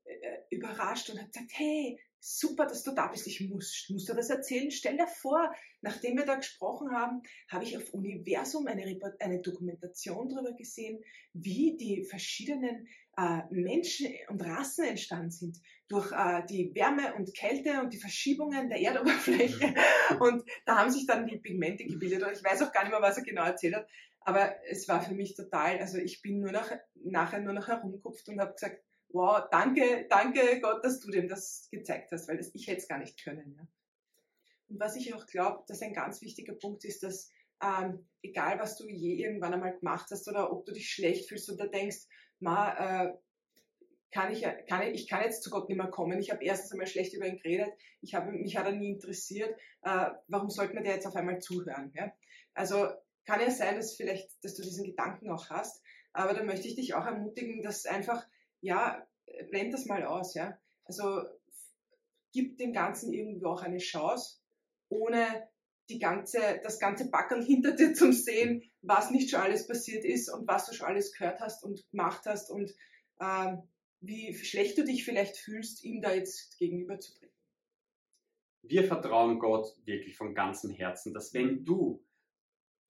äh 0.05 0.37
überrascht 0.49 1.09
und 1.09 1.19
hat 1.19 1.31
gesagt, 1.31 1.51
hey, 1.53 1.99
super, 2.19 2.65
dass 2.65 2.83
du 2.83 2.91
da 2.91 3.07
bist. 3.07 3.27
Ich 3.27 3.41
muss, 3.41 3.87
muss 3.89 4.05
dir 4.05 4.15
das 4.15 4.29
erzählen. 4.29 4.71
Stell 4.71 4.97
dir 4.97 5.07
vor, 5.07 5.53
nachdem 5.81 6.17
wir 6.17 6.25
da 6.25 6.35
gesprochen 6.35 6.91
haben, 6.91 7.21
habe 7.49 7.63
ich 7.63 7.77
auf 7.77 7.93
Universum 7.93 8.67
eine, 8.67 8.99
eine 9.19 9.41
Dokumentation 9.41 10.29
darüber 10.29 10.53
gesehen, 10.53 11.03
wie 11.33 11.77
die 11.77 12.03
verschiedenen 12.03 12.87
äh, 13.17 13.41
Menschen 13.49 14.13
und 14.29 14.41
Rassen 14.41 14.85
entstanden 14.85 15.31
sind 15.31 15.57
durch 15.87 16.11
äh, 16.11 16.43
die 16.49 16.73
Wärme 16.75 17.15
und 17.15 17.33
Kälte 17.33 17.81
und 17.81 17.93
die 17.93 17.99
Verschiebungen 17.99 18.69
der 18.69 18.79
Erdoberfläche. 18.79 19.73
Und 20.19 20.43
da 20.65 20.77
haben 20.77 20.91
sich 20.91 21.05
dann 21.05 21.27
die 21.27 21.37
Pigmente 21.37 21.85
gebildet. 21.85 22.23
Und 22.23 22.33
ich 22.33 22.43
weiß 22.43 22.61
auch 22.61 22.71
gar 22.71 22.83
nicht 22.83 22.91
mehr, 22.91 23.01
was 23.01 23.17
er 23.17 23.23
genau 23.23 23.43
erzählt 23.43 23.75
hat. 23.75 23.87
Aber 24.27 24.61
es 24.65 24.89
war 24.89 25.01
für 25.01 25.13
mich 25.13 25.35
total, 25.35 25.79
also 25.79 25.99
ich 25.99 26.21
bin 26.21 26.41
nur 26.41 26.51
noch, 26.51 26.69
nachher 26.95 27.39
nur 27.39 27.53
noch 27.53 27.69
herumgekupft 27.69 28.27
und 28.27 28.41
habe 28.41 28.51
gesagt, 28.51 28.83
wow, 29.07 29.47
danke, 29.49 30.05
danke 30.09 30.59
Gott, 30.59 30.83
dass 30.83 30.99
du 30.99 31.09
dem 31.09 31.29
das 31.29 31.69
gezeigt 31.71 32.11
hast, 32.11 32.27
weil 32.27 32.35
das 32.35 32.53
ich 32.53 32.67
hätte 32.67 32.81
es 32.81 32.89
gar 32.89 32.97
nicht 32.97 33.23
können. 33.23 33.55
Ja. 33.57 33.65
Und 34.67 34.81
was 34.81 34.97
ich 34.97 35.13
auch 35.13 35.25
glaube, 35.27 35.63
dass 35.69 35.81
ein 35.81 35.93
ganz 35.93 36.21
wichtiger 36.21 36.55
Punkt 36.55 36.83
ist, 36.83 37.03
dass 37.03 37.31
ähm, 37.63 38.05
egal 38.21 38.59
was 38.59 38.75
du 38.75 38.89
je 38.89 39.13
irgendwann 39.13 39.53
einmal 39.53 39.77
gemacht 39.77 40.07
hast 40.11 40.27
oder 40.27 40.51
ob 40.51 40.65
du 40.65 40.73
dich 40.73 40.89
schlecht 40.89 41.29
fühlst 41.29 41.49
oder 41.49 41.69
denkst, 41.69 42.05
ma, 42.41 43.05
äh, 43.05 43.13
kann 44.11 44.33
ich, 44.33 44.45
kann 44.67 44.81
ich, 44.81 45.03
ich 45.03 45.07
kann 45.07 45.23
jetzt 45.23 45.41
zu 45.41 45.49
Gott 45.49 45.69
nicht 45.69 45.77
mehr 45.77 45.87
kommen. 45.87 46.19
Ich 46.19 46.31
habe 46.31 46.43
erstens 46.43 46.73
einmal 46.73 46.87
schlecht 46.87 47.13
über 47.13 47.27
ihn 47.27 47.37
geredet. 47.37 47.69
Ich 48.01 48.13
habe, 48.13 48.33
mich 48.33 48.57
hat 48.57 48.65
er 48.65 48.73
nie 48.73 48.91
interessiert. 48.91 49.57
Äh, 49.83 50.09
warum 50.27 50.49
sollte 50.49 50.73
man 50.73 50.83
dir 50.83 50.91
jetzt 50.91 51.07
auf 51.07 51.15
einmal 51.15 51.39
zuhören? 51.39 51.93
Ja? 51.95 52.11
Also 52.53 52.89
kann 53.27 53.41
ja 53.41 53.51
sein, 53.51 53.75
dass 53.75 53.93
vielleicht, 53.93 54.29
dass 54.43 54.55
du 54.55 54.63
diesen 54.63 54.85
Gedanken 54.85 55.29
auch 55.29 55.49
hast. 55.49 55.83
Aber 56.13 56.33
da 56.33 56.43
möchte 56.43 56.67
ich 56.67 56.75
dich 56.75 56.95
auch 56.95 57.05
ermutigen, 57.05 57.61
dass 57.61 57.85
einfach 57.85 58.25
ja, 58.61 59.05
blend 59.51 59.73
das 59.73 59.85
mal 59.85 60.03
aus, 60.05 60.33
ja. 60.33 60.57
Also 60.85 61.21
gib 62.31 62.57
dem 62.57 62.73
Ganzen 62.73 63.13
irgendwo 63.13 63.49
auch 63.49 63.61
eine 63.61 63.77
Chance, 63.77 64.39
ohne 64.89 65.47
die 65.89 65.99
ganze, 65.99 66.59
das 66.63 66.79
ganze 66.79 67.09
Backen 67.09 67.45
hinter 67.45 67.73
dir 67.73 67.93
zu 67.93 68.11
sehen, 68.11 68.63
was 68.81 69.11
nicht 69.11 69.29
schon 69.29 69.41
alles 69.41 69.67
passiert 69.67 70.05
ist 70.05 70.29
und 70.29 70.47
was 70.47 70.65
du 70.65 70.73
schon 70.73 70.87
alles 70.87 71.13
gehört 71.13 71.39
hast 71.39 71.63
und 71.63 71.85
gemacht 71.91 72.25
hast 72.25 72.49
und 72.49 72.73
ähm, 73.21 73.63
wie 73.99 74.33
schlecht 74.33 74.77
du 74.77 74.83
dich 74.83 75.03
vielleicht 75.03 75.37
fühlst, 75.37 75.83
ihm 75.83 76.01
da 76.01 76.13
jetzt 76.13 76.57
gegenüberzutreten. 76.57 77.35
Wir 78.63 78.83
vertrauen 78.83 79.39
Gott 79.39 79.75
wirklich 79.85 80.17
von 80.17 80.33
ganzem 80.35 80.71
Herzen, 80.71 81.13
dass 81.13 81.33
wenn 81.33 81.63
du 81.63 82.03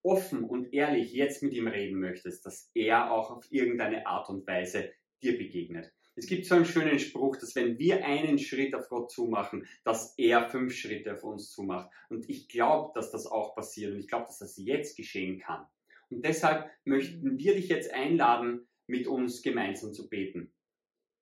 offen 0.08 0.44
und 0.44 0.74
ehrlich 0.74 1.14
jetzt 1.14 1.44
mit 1.44 1.54
ihm 1.54 1.68
reden 1.68 2.00
möchtest, 2.00 2.46
dass 2.46 2.72
er 2.74 3.12
auch 3.12 3.30
auf 3.30 3.46
irgendeine 3.52 4.08
Art 4.08 4.30
und 4.30 4.48
Weise 4.48 4.92
dir 5.22 5.38
begegnet. 5.38 5.92
Es 6.16 6.26
gibt 6.26 6.46
so 6.46 6.56
einen 6.56 6.66
schönen 6.66 6.98
Spruch, 6.98 7.36
dass 7.38 7.56
wenn 7.56 7.78
wir 7.78 8.04
einen 8.04 8.40
Schritt 8.40 8.74
auf 8.74 8.90
Gott 8.90 9.12
zumachen, 9.12 9.68
dass 9.84 10.18
er 10.18 10.50
fünf 10.50 10.74
Schritte 10.74 11.14
auf 11.14 11.24
uns 11.24 11.52
zumacht. 11.52 11.92
Und 12.10 12.28
ich 12.28 12.48
glaube, 12.48 12.92
dass 12.96 13.12
das 13.12 13.28
auch 13.28 13.54
passiert 13.54 13.94
und 13.94 14.00
ich 14.00 14.08
glaube, 14.08 14.26
dass 14.26 14.40
das 14.40 14.58
jetzt 14.58 14.98
geschehen 14.98 15.40
kann. 15.40 15.68
Und 16.10 16.26
deshalb 16.26 16.72
möchten 16.86 17.38
wir 17.38 17.54
dich 17.54 17.68
jetzt 17.68 17.94
einladen, 17.94 18.68
mit 18.88 19.06
uns 19.06 19.44
gemeinsam 19.44 19.94
zu 19.94 20.10
beten. 20.10 20.52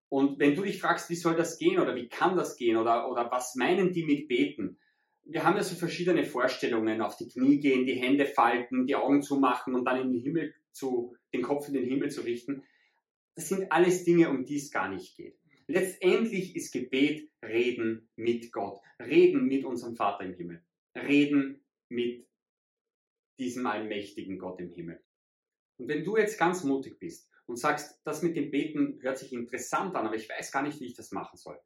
Und 0.07 0.39
wenn 0.39 0.55
du 0.55 0.63
dich 0.63 0.79
fragst, 0.79 1.09
wie 1.09 1.15
soll 1.15 1.35
das 1.35 1.57
gehen 1.57 1.79
oder 1.79 1.95
wie 1.95 2.07
kann 2.07 2.37
das 2.37 2.55
gehen 2.55 2.77
oder, 2.77 3.11
oder 3.11 3.29
was 3.31 3.55
meinen 3.55 3.91
die 3.91 4.05
mit 4.05 4.27
beten? 4.29 4.77
Wir 5.25 5.43
haben 5.43 5.57
ja 5.57 5.63
so 5.63 5.75
verschiedene 5.75 6.23
Vorstellungen, 6.23 7.01
auf 7.01 7.17
die 7.17 7.27
Knie 7.27 7.59
gehen, 7.59 7.85
die 7.85 7.95
Hände 7.95 8.25
falten, 8.25 8.85
die 8.85 8.95
Augen 8.95 9.21
zumachen 9.21 9.73
und 9.73 9.85
dann 9.85 10.01
in 10.01 10.13
den 10.13 10.21
Himmel 10.21 10.53
zu, 10.71 11.15
den 11.33 11.41
Kopf 11.41 11.67
in 11.67 11.73
den 11.73 11.85
Himmel 11.85 12.11
zu 12.11 12.21
richten. 12.21 12.63
Das 13.35 13.49
sind 13.49 13.71
alles 13.71 14.03
Dinge, 14.03 14.29
um 14.29 14.45
die 14.45 14.57
es 14.57 14.71
gar 14.71 14.89
nicht 14.89 15.17
geht. 15.17 15.37
Letztendlich 15.67 16.55
ist 16.55 16.71
Gebet 16.71 17.29
Reden 17.43 18.09
mit 18.15 18.51
Gott, 18.51 18.79
Reden 18.99 19.45
mit 19.45 19.65
unserem 19.65 19.95
Vater 19.95 20.25
im 20.25 20.35
Himmel, 20.35 20.63
Reden 20.95 21.65
mit 21.89 22.27
diesem 23.39 23.65
allmächtigen 23.65 24.37
Gott 24.37 24.59
im 24.59 24.71
Himmel. 24.71 25.03
Und 25.77 25.87
wenn 25.87 26.03
du 26.03 26.17
jetzt 26.17 26.37
ganz 26.37 26.63
mutig 26.63 26.99
bist 26.99 27.29
und 27.47 27.57
sagst, 27.57 27.99
das 28.05 28.21
mit 28.21 28.35
dem 28.35 28.51
Beten 28.51 28.99
hört 29.01 29.17
sich 29.17 29.33
interessant 29.33 29.95
an, 29.95 30.05
aber 30.05 30.15
ich 30.15 30.29
weiß 30.29 30.51
gar 30.51 30.61
nicht, 30.61 30.79
wie 30.79 30.85
ich 30.85 30.95
das 30.95 31.11
machen 31.11 31.37
soll, 31.37 31.59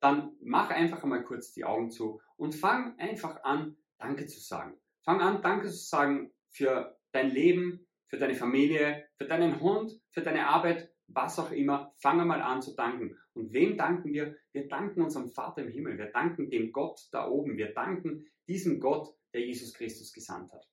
dann 0.00 0.36
mach 0.40 0.70
einfach 0.70 1.02
einmal 1.02 1.24
kurz 1.24 1.52
die 1.52 1.64
Augen 1.64 1.90
zu 1.90 2.20
und 2.36 2.54
fang 2.54 2.98
einfach 2.98 3.42
an, 3.44 3.76
Danke 3.98 4.26
zu 4.26 4.40
sagen. 4.40 4.78
Fang 5.04 5.20
an, 5.20 5.42
Danke 5.42 5.68
zu 5.68 5.76
sagen 5.76 6.32
für 6.50 6.98
dein 7.12 7.30
Leben, 7.30 7.86
für 8.08 8.18
deine 8.18 8.34
Familie, 8.34 9.08
für 9.16 9.26
deinen 9.26 9.60
Hund, 9.60 9.92
für 10.10 10.22
deine 10.22 10.48
Arbeit, 10.48 10.90
was 11.08 11.38
auch 11.38 11.50
immer, 11.50 11.94
fange 11.98 12.24
mal 12.24 12.42
an 12.42 12.62
zu 12.62 12.74
danken. 12.74 13.16
Und 13.32 13.52
wem 13.52 13.76
danken 13.76 14.12
wir? 14.12 14.36
Wir 14.52 14.68
danken 14.68 15.02
unserem 15.02 15.28
Vater 15.28 15.62
im 15.62 15.70
Himmel. 15.70 15.98
Wir 15.98 16.06
danken 16.06 16.50
dem 16.50 16.72
Gott 16.72 17.00
da 17.12 17.28
oben. 17.28 17.56
Wir 17.56 17.72
danken 17.72 18.26
diesem 18.48 18.80
Gott, 18.80 19.14
der 19.32 19.46
Jesus 19.46 19.74
Christus 19.74 20.12
gesandt 20.12 20.52
hat. 20.52 20.66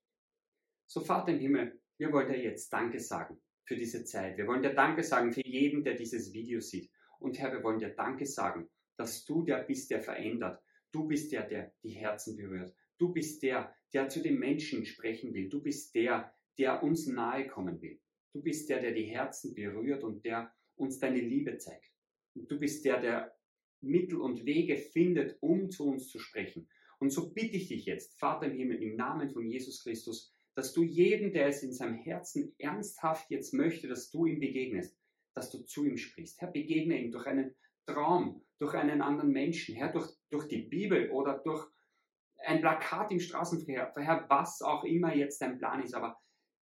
So, 0.87 1.01
Vater 1.01 1.31
im 1.31 1.39
Himmel, 1.39 1.79
wir 1.97 2.11
wollen 2.11 2.27
dir 2.27 2.41
jetzt 2.41 2.71
Danke 2.71 2.99
sagen 2.99 3.41
für 3.65 3.75
diese 3.75 4.03
Zeit. 4.03 4.37
Wir 4.37 4.47
wollen 4.47 4.61
dir 4.61 4.73
Danke 4.73 5.03
sagen 5.03 5.31
für 5.31 5.45
jeden, 5.45 5.83
der 5.83 5.95
dieses 5.95 6.33
Video 6.33 6.59
sieht. 6.59 6.91
Und 7.19 7.39
Herr, 7.39 7.51
wir 7.51 7.63
wollen 7.63 7.79
dir 7.79 7.89
Danke 7.95 8.25
sagen, 8.25 8.69
dass 8.97 9.25
du 9.25 9.43
der 9.43 9.63
bist, 9.63 9.91
der 9.91 10.01
verändert. 10.01 10.61
Du 10.91 11.07
bist 11.07 11.31
der, 11.31 11.47
der 11.47 11.73
die 11.83 11.91
Herzen 11.91 12.35
berührt. 12.35 12.73
Du 12.97 13.11
bist 13.11 13.41
der, 13.43 13.75
der 13.93 14.09
zu 14.09 14.21
den 14.21 14.37
Menschen 14.37 14.85
sprechen 14.85 15.33
will. 15.33 15.49
Du 15.49 15.61
bist 15.61 15.95
der, 15.95 16.33
der 16.57 16.83
uns 16.83 17.07
nahe 17.07 17.47
kommen 17.47 17.81
will. 17.81 17.99
Du 18.33 18.41
bist 18.41 18.69
der, 18.69 18.81
der 18.81 18.93
die 18.93 19.05
Herzen 19.05 19.53
berührt 19.53 20.03
und 20.03 20.25
der 20.25 20.53
uns 20.75 20.99
deine 20.99 21.21
Liebe 21.21 21.57
zeigt. 21.57 21.91
Und 22.35 22.49
du 22.49 22.59
bist 22.59 22.85
der, 22.85 22.99
der 23.01 23.35
Mittel 23.81 24.19
und 24.19 24.45
Wege 24.45 24.77
findet, 24.77 25.37
um 25.41 25.69
zu 25.69 25.87
uns 25.87 26.09
zu 26.09 26.19
sprechen. 26.19 26.67
Und 26.99 27.09
so 27.09 27.33
bitte 27.33 27.57
ich 27.57 27.67
dich 27.67 27.85
jetzt, 27.85 28.17
Vater 28.19 28.47
im 28.47 28.57
Himmel, 28.57 28.81
im 28.81 28.95
Namen 28.95 29.29
von 29.29 29.45
Jesus 29.45 29.83
Christus, 29.83 30.33
dass 30.55 30.73
du 30.73 30.83
jedem, 30.83 31.33
der 31.33 31.47
es 31.47 31.63
in 31.63 31.73
seinem 31.73 31.95
Herzen 31.95 32.55
ernsthaft 32.57 33.29
jetzt 33.29 33.53
möchte, 33.53 33.87
dass 33.87 34.09
du 34.09 34.25
ihm 34.25 34.39
begegnest, 34.39 34.97
dass 35.33 35.51
du 35.51 35.59
zu 35.65 35.85
ihm 35.85 35.97
sprichst. 35.97 36.39
Herr, 36.39 36.51
begegne 36.51 36.99
ihm 36.99 37.11
durch 37.11 37.25
einen 37.25 37.55
Traum, 37.85 38.41
durch 38.63 38.75
einen 38.75 39.01
anderen 39.01 39.31
Menschen, 39.31 39.75
Herr, 39.75 39.91
durch, 39.91 40.09
durch 40.29 40.47
die 40.47 40.61
Bibel 40.61 41.11
oder 41.11 41.37
durch 41.39 41.69
ein 42.37 42.61
Plakat 42.61 43.11
im 43.11 43.19
Straßenverkehr, 43.19 43.93
Herr, 43.97 44.25
was 44.29 44.61
auch 44.61 44.85
immer 44.85 45.13
jetzt 45.13 45.41
dein 45.41 45.57
Plan 45.57 45.83
ist, 45.83 45.93
aber 45.93 46.17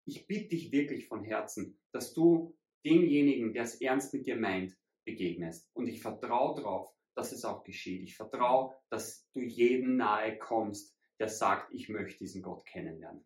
ich 0.05 0.25
bitte 0.25 0.55
dich 0.55 0.71
wirklich 0.71 1.09
von 1.09 1.25
Herzen, 1.25 1.77
dass 1.91 2.13
du 2.13 2.57
demjenigen, 2.85 3.53
der 3.53 3.63
es 3.63 3.81
ernst 3.81 4.13
mit 4.13 4.25
dir 4.25 4.37
meint, 4.37 4.77
begegnest. 5.05 5.69
Und 5.73 5.87
ich 5.87 6.01
vertraue 6.01 6.55
darauf, 6.55 6.89
dass 7.15 7.33
es 7.33 7.43
auch 7.43 7.65
geschieht. 7.65 8.01
Ich 8.03 8.15
vertraue, 8.15 8.73
dass 8.89 9.29
du 9.33 9.41
jedem 9.41 9.97
nahe 9.97 10.37
kommst, 10.37 10.95
der 11.19 11.27
sagt, 11.27 11.73
ich 11.73 11.89
möchte 11.89 12.19
diesen 12.19 12.41
Gott 12.41 12.65
kennenlernen. 12.65 13.25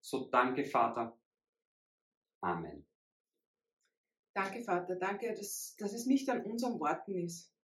So 0.00 0.28
danke, 0.28 0.64
Vater. 0.64 1.16
Amen. 2.40 2.84
Danke, 4.34 4.64
Vater. 4.64 4.96
Danke, 4.96 5.32
dass, 5.34 5.76
dass 5.78 5.92
es 5.92 6.06
nicht 6.06 6.28
an 6.28 6.42
unseren 6.42 6.80
Worten 6.80 7.14
ist, 7.14 7.54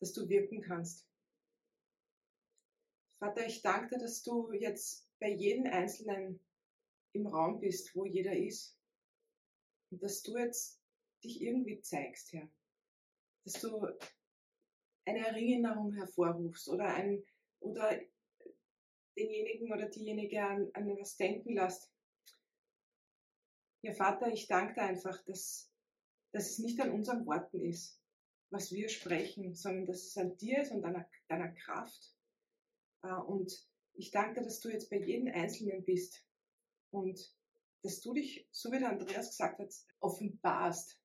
dass 0.00 0.12
du 0.12 0.28
wirken 0.28 0.60
kannst. 0.62 1.06
Vater, 3.18 3.46
ich 3.46 3.62
danke 3.62 3.96
dir, 3.96 3.98
dass 3.98 4.22
du 4.22 4.52
jetzt 4.52 5.08
bei 5.18 5.30
jedem 5.30 5.66
Einzelnen 5.66 6.40
im 7.12 7.26
Raum 7.26 7.58
bist, 7.58 7.94
wo 7.96 8.04
jeder 8.04 8.36
ist. 8.36 8.78
Und 9.90 10.02
dass 10.02 10.22
du 10.22 10.36
jetzt 10.36 10.80
dich 11.24 11.42
irgendwie 11.42 11.80
zeigst, 11.80 12.32
Herr. 12.32 12.48
Dass 13.44 13.60
du 13.60 13.88
eine 15.04 15.26
Erinnerung 15.26 15.92
hervorrufst 15.94 16.68
oder, 16.68 16.94
ein, 16.94 17.24
oder 17.60 17.98
denjenigen 19.16 19.72
oder 19.72 19.88
diejenige 19.88 20.42
an, 20.44 20.70
an 20.74 20.88
was 20.98 21.16
denken 21.16 21.54
lässt. 21.54 21.90
Ja, 23.82 23.94
Vater, 23.94 24.28
ich 24.28 24.46
danke 24.46 24.74
dir 24.74 24.82
einfach, 24.82 25.24
dass, 25.24 25.72
dass 26.32 26.50
es 26.50 26.58
nicht 26.58 26.80
an 26.80 26.92
unseren 26.92 27.26
Worten 27.26 27.60
ist, 27.60 27.97
was 28.50 28.72
wir 28.72 28.88
sprechen, 28.88 29.54
sondern 29.54 29.86
dass 29.86 30.04
es 30.04 30.16
an 30.16 30.36
dir 30.38 30.62
ist 30.62 30.72
und 30.72 30.82
deiner, 30.82 31.08
deiner 31.28 31.52
Kraft. 31.52 32.14
Äh, 33.02 33.14
und 33.14 33.52
ich 33.94 34.10
danke 34.10 34.42
dass 34.42 34.60
du 34.60 34.68
jetzt 34.70 34.90
bei 34.90 34.98
jedem 34.98 35.32
Einzelnen 35.32 35.84
bist 35.84 36.24
und 36.90 37.18
dass 37.82 38.00
du 38.00 38.12
dich, 38.12 38.48
so 38.50 38.70
wie 38.72 38.78
der 38.78 38.90
Andreas 38.90 39.30
gesagt 39.30 39.58
hat, 39.58 39.74
offenbarst. 40.00 41.00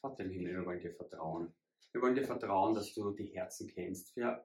Vater 0.00 0.24
im 0.24 0.30
Himmel, 0.30 0.54
wir 0.54 0.66
wollen 0.66 0.80
dir 0.80 0.94
vertrauen. 0.94 1.54
Wir 1.92 2.02
wollen 2.02 2.14
dir 2.14 2.24
vertrauen, 2.24 2.74
dass 2.74 2.94
du 2.94 3.12
die 3.12 3.34
Herzen 3.34 3.68
kennst. 3.68 4.16
Ja, 4.16 4.44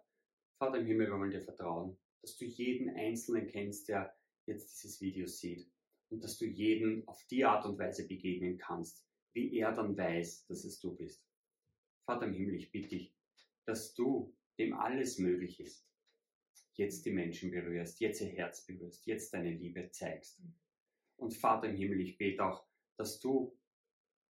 Vater 0.57 0.79
im 0.79 0.85
Himmel, 0.85 1.07
wir 1.07 1.19
wollen 1.19 1.31
dir 1.31 1.41
vertrauen, 1.41 1.97
dass 2.21 2.37
du 2.37 2.45
jeden 2.45 2.95
Einzelnen 2.95 3.47
kennst, 3.47 3.87
der 3.87 4.15
jetzt 4.45 4.83
dieses 4.83 5.01
Video 5.01 5.27
sieht. 5.27 5.71
Und 6.09 6.23
dass 6.23 6.37
du 6.37 6.45
jeden 6.45 7.07
auf 7.07 7.25
die 7.27 7.45
Art 7.45 7.65
und 7.65 7.79
Weise 7.79 8.07
begegnen 8.07 8.57
kannst, 8.57 9.05
wie 9.33 9.57
er 9.57 9.73
dann 9.73 9.97
weiß, 9.97 10.45
dass 10.47 10.63
es 10.63 10.79
du 10.79 10.95
bist. 10.95 11.24
Vater 12.05 12.27
im 12.27 12.33
Himmel, 12.33 12.55
ich 12.55 12.71
bitte 12.71 12.89
dich, 12.89 13.15
dass 13.65 13.93
du, 13.93 14.35
dem 14.57 14.73
alles 14.73 15.17
möglich 15.17 15.59
ist, 15.59 15.85
jetzt 16.73 17.05
die 17.05 17.11
Menschen 17.11 17.51
berührst, 17.51 17.99
jetzt 17.99 18.21
ihr 18.21 18.27
Herz 18.27 18.65
berührst, 18.65 19.05
jetzt 19.05 19.33
deine 19.33 19.51
Liebe 19.51 19.89
zeigst. 19.89 20.39
Und 21.17 21.33
Vater 21.33 21.67
im 21.69 21.75
Himmel, 21.75 22.01
ich 22.01 22.17
bete 22.17 22.43
auch, 22.43 22.65
dass 22.97 23.19
du, 23.19 23.57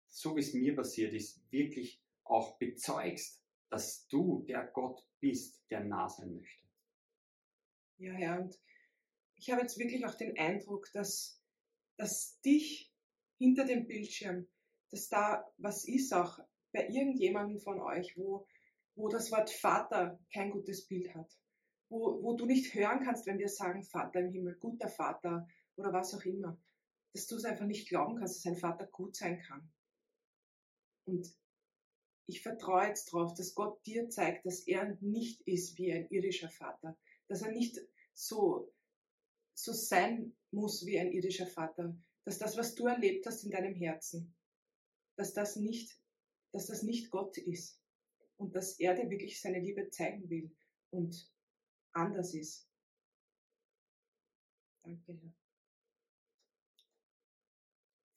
so 0.08 0.36
wie 0.36 0.40
es 0.40 0.54
mir 0.54 0.76
passiert 0.76 1.12
ist, 1.12 1.40
wirklich 1.50 2.02
auch 2.24 2.56
bezeugst, 2.58 3.42
dass 3.70 4.06
du 4.08 4.44
der 4.46 4.66
Gott 4.66 5.04
bist, 5.20 5.64
der 5.70 5.84
nah 5.84 6.08
sein 6.08 6.36
möchte. 6.36 6.64
Ja, 7.96 8.12
Herr, 8.12 8.40
und 8.40 8.58
ich 9.36 9.50
habe 9.50 9.62
jetzt 9.62 9.78
wirklich 9.78 10.04
auch 10.06 10.14
den 10.14 10.38
Eindruck, 10.38 10.90
dass, 10.92 11.42
dass 11.96 12.40
dich 12.42 12.92
hinter 13.38 13.64
dem 13.64 13.86
Bildschirm, 13.86 14.46
dass 14.90 15.08
da 15.08 15.44
was 15.58 15.84
ist 15.86 16.12
auch 16.12 16.38
bei 16.74 16.88
irgendjemandem 16.88 17.60
von 17.60 17.80
euch, 17.80 18.16
wo, 18.16 18.46
wo 18.96 19.08
das 19.08 19.30
Wort 19.30 19.48
Vater 19.48 20.18
kein 20.32 20.50
gutes 20.50 20.86
Bild 20.86 21.14
hat. 21.14 21.30
Wo, 21.88 22.20
wo 22.22 22.34
du 22.34 22.46
nicht 22.46 22.74
hören 22.74 23.04
kannst, 23.04 23.26
wenn 23.26 23.38
wir 23.38 23.48
sagen, 23.48 23.84
Vater 23.84 24.20
im 24.20 24.32
Himmel, 24.32 24.56
guter 24.56 24.88
Vater 24.88 25.48
oder 25.76 25.92
was 25.92 26.14
auch 26.14 26.24
immer, 26.24 26.58
dass 27.12 27.28
du 27.28 27.36
es 27.36 27.44
einfach 27.44 27.66
nicht 27.66 27.88
glauben 27.88 28.18
kannst, 28.18 28.36
dass 28.44 28.52
ein 28.52 28.58
Vater 28.58 28.86
gut 28.88 29.14
sein 29.14 29.40
kann. 29.40 29.72
Und 31.06 31.32
ich 32.26 32.42
vertraue 32.42 32.88
jetzt 32.88 33.12
darauf, 33.12 33.34
dass 33.34 33.54
Gott 33.54 33.84
dir 33.86 34.08
zeigt, 34.08 34.44
dass 34.44 34.66
er 34.66 34.96
nicht 35.00 35.42
ist 35.42 35.78
wie 35.78 35.92
ein 35.92 36.08
irdischer 36.08 36.50
Vater, 36.50 36.96
dass 37.28 37.42
er 37.42 37.52
nicht 37.52 37.78
so, 38.14 38.72
so 39.54 39.72
sein 39.72 40.36
muss 40.50 40.86
wie 40.86 40.98
ein 40.98 41.12
irdischer 41.12 41.46
Vater, 41.46 41.96
dass 42.24 42.38
das, 42.38 42.56
was 42.56 42.74
du 42.74 42.86
erlebt 42.86 43.26
hast 43.26 43.44
in 43.44 43.50
deinem 43.50 43.74
Herzen, 43.74 44.34
dass 45.16 45.34
das 45.34 45.54
nicht, 45.54 45.96
dass 46.54 46.66
das 46.66 46.84
nicht 46.84 47.10
Gott 47.10 47.36
ist 47.36 47.82
und 48.36 48.54
dass 48.54 48.78
er 48.78 48.94
dir 48.94 49.10
wirklich 49.10 49.40
seine 49.40 49.58
Liebe 49.58 49.90
zeigen 49.90 50.30
will 50.30 50.56
und 50.90 51.28
anders 51.92 52.32
ist. 52.32 52.70
Danke, 54.84 55.14
Herr. 55.14 55.34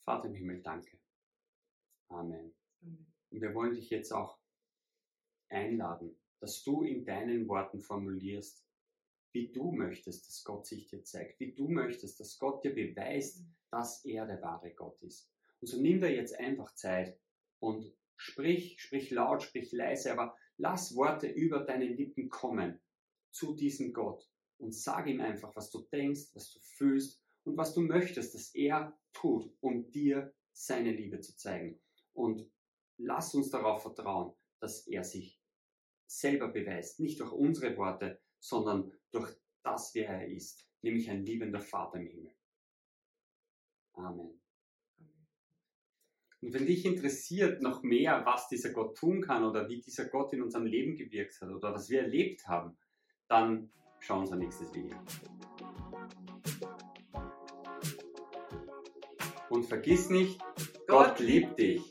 Vater 0.06 0.28
im 0.28 0.36
Himmel, 0.36 0.62
danke. 0.62 1.00
Amen. 2.10 2.54
Amen. 2.82 3.14
Und 3.32 3.42
wir 3.42 3.56
wollen 3.56 3.74
dich 3.74 3.90
jetzt 3.90 4.12
auch 4.12 4.38
einladen, 5.50 6.16
dass 6.40 6.64
du 6.64 6.84
in 6.84 7.06
deinen 7.06 7.48
Worten 7.48 7.82
formulierst, 7.82 8.64
wie 9.32 9.52
du 9.52 9.72
möchtest, 9.72 10.28
dass 10.28 10.44
Gott 10.44 10.68
sich 10.68 10.88
dir 10.88 11.04
zeigt, 11.04 11.40
wie 11.40 11.54
du 11.54 11.68
möchtest, 11.68 12.20
dass 12.20 12.38
Gott 12.38 12.64
dir 12.64 12.76
beweist, 12.76 13.40
mhm. 13.40 13.56
dass 13.72 14.06
er 14.06 14.28
der 14.28 14.44
wahre 14.44 14.76
Gott 14.76 15.02
ist. 15.02 15.28
Und 15.60 15.68
so 15.68 15.82
nimm 15.82 16.00
dir 16.00 16.14
jetzt 16.14 16.38
einfach 16.40 16.76
Zeit 16.76 17.20
und 17.60 17.92
sprich, 18.18 18.82
sprich 18.82 19.12
laut, 19.12 19.44
sprich 19.44 19.72
leise, 19.72 20.12
aber 20.12 20.36
lass 20.58 20.96
Worte 20.96 21.28
über 21.28 21.60
deine 21.60 21.86
Lippen 21.86 22.30
kommen 22.30 22.80
zu 23.32 23.56
diesem 23.56 23.94
Gott 23.94 24.30
und 24.58 24.74
sag 24.74 25.08
ihm 25.08 25.22
einfach, 25.22 25.56
was 25.56 25.70
du 25.70 25.82
denkst, 25.92 26.32
was 26.34 26.52
du 26.52 26.60
fühlst 26.60 27.24
und 27.44 27.58
was 27.58 27.74
du 27.74 27.82
möchtest, 27.82 28.34
dass 28.34 28.54
er 28.54 28.98
tut, 29.14 29.50
um 29.62 29.90
dir 29.92 30.34
seine 30.52 30.92
Liebe 30.92 31.20
zu 31.20 31.38
zeigen. 31.38 31.80
Und 32.14 32.50
lass 32.98 33.34
uns 33.36 33.52
darauf 33.52 33.84
vertrauen, 33.84 34.36
dass 34.60 34.88
er 34.88 35.04
sich 35.04 35.40
selber 36.08 36.48
beweist, 36.48 37.00
nicht 37.00 37.20
durch 37.20 37.32
unsere 37.32 37.78
Worte, 37.78 38.20
sondern 38.40 38.92
durch 39.12 39.32
das, 39.64 39.94
wer 39.94 40.10
er 40.10 40.28
ist, 40.28 40.68
nämlich 40.82 41.10
ein 41.10 41.24
liebender 41.24 41.62
Vater 41.62 42.00
im 42.00 42.08
Himmel. 42.08 42.36
Amen. 43.94 44.42
Und 46.48 46.54
wenn 46.54 46.66
dich 46.66 46.86
interessiert 46.86 47.62
noch 47.62 47.84
mehr, 47.84 48.22
was 48.24 48.48
dieser 48.48 48.70
Gott 48.70 48.98
tun 48.98 49.22
kann 49.22 49.44
oder 49.44 49.68
wie 49.68 49.82
dieser 49.82 50.06
Gott 50.06 50.32
in 50.32 50.42
unserem 50.42 50.66
Leben 50.66 50.96
gewirkt 50.96 51.42
hat 51.42 51.50
oder 51.50 51.74
was 51.74 51.90
wir 51.90 52.04
erlebt 52.04 52.48
haben, 52.48 52.78
dann 53.28 53.70
schauen 54.00 54.20
wir 54.20 54.22
uns 54.22 54.32
ein 54.32 54.40
nächstes 54.40 54.74
Video. 54.74 54.96
Und 59.50 59.66
vergiss 59.66 60.10
nicht, 60.10 60.40
Gott, 60.88 61.18
Gott 61.18 61.20
liebt 61.20 61.60
dich. 61.60 61.82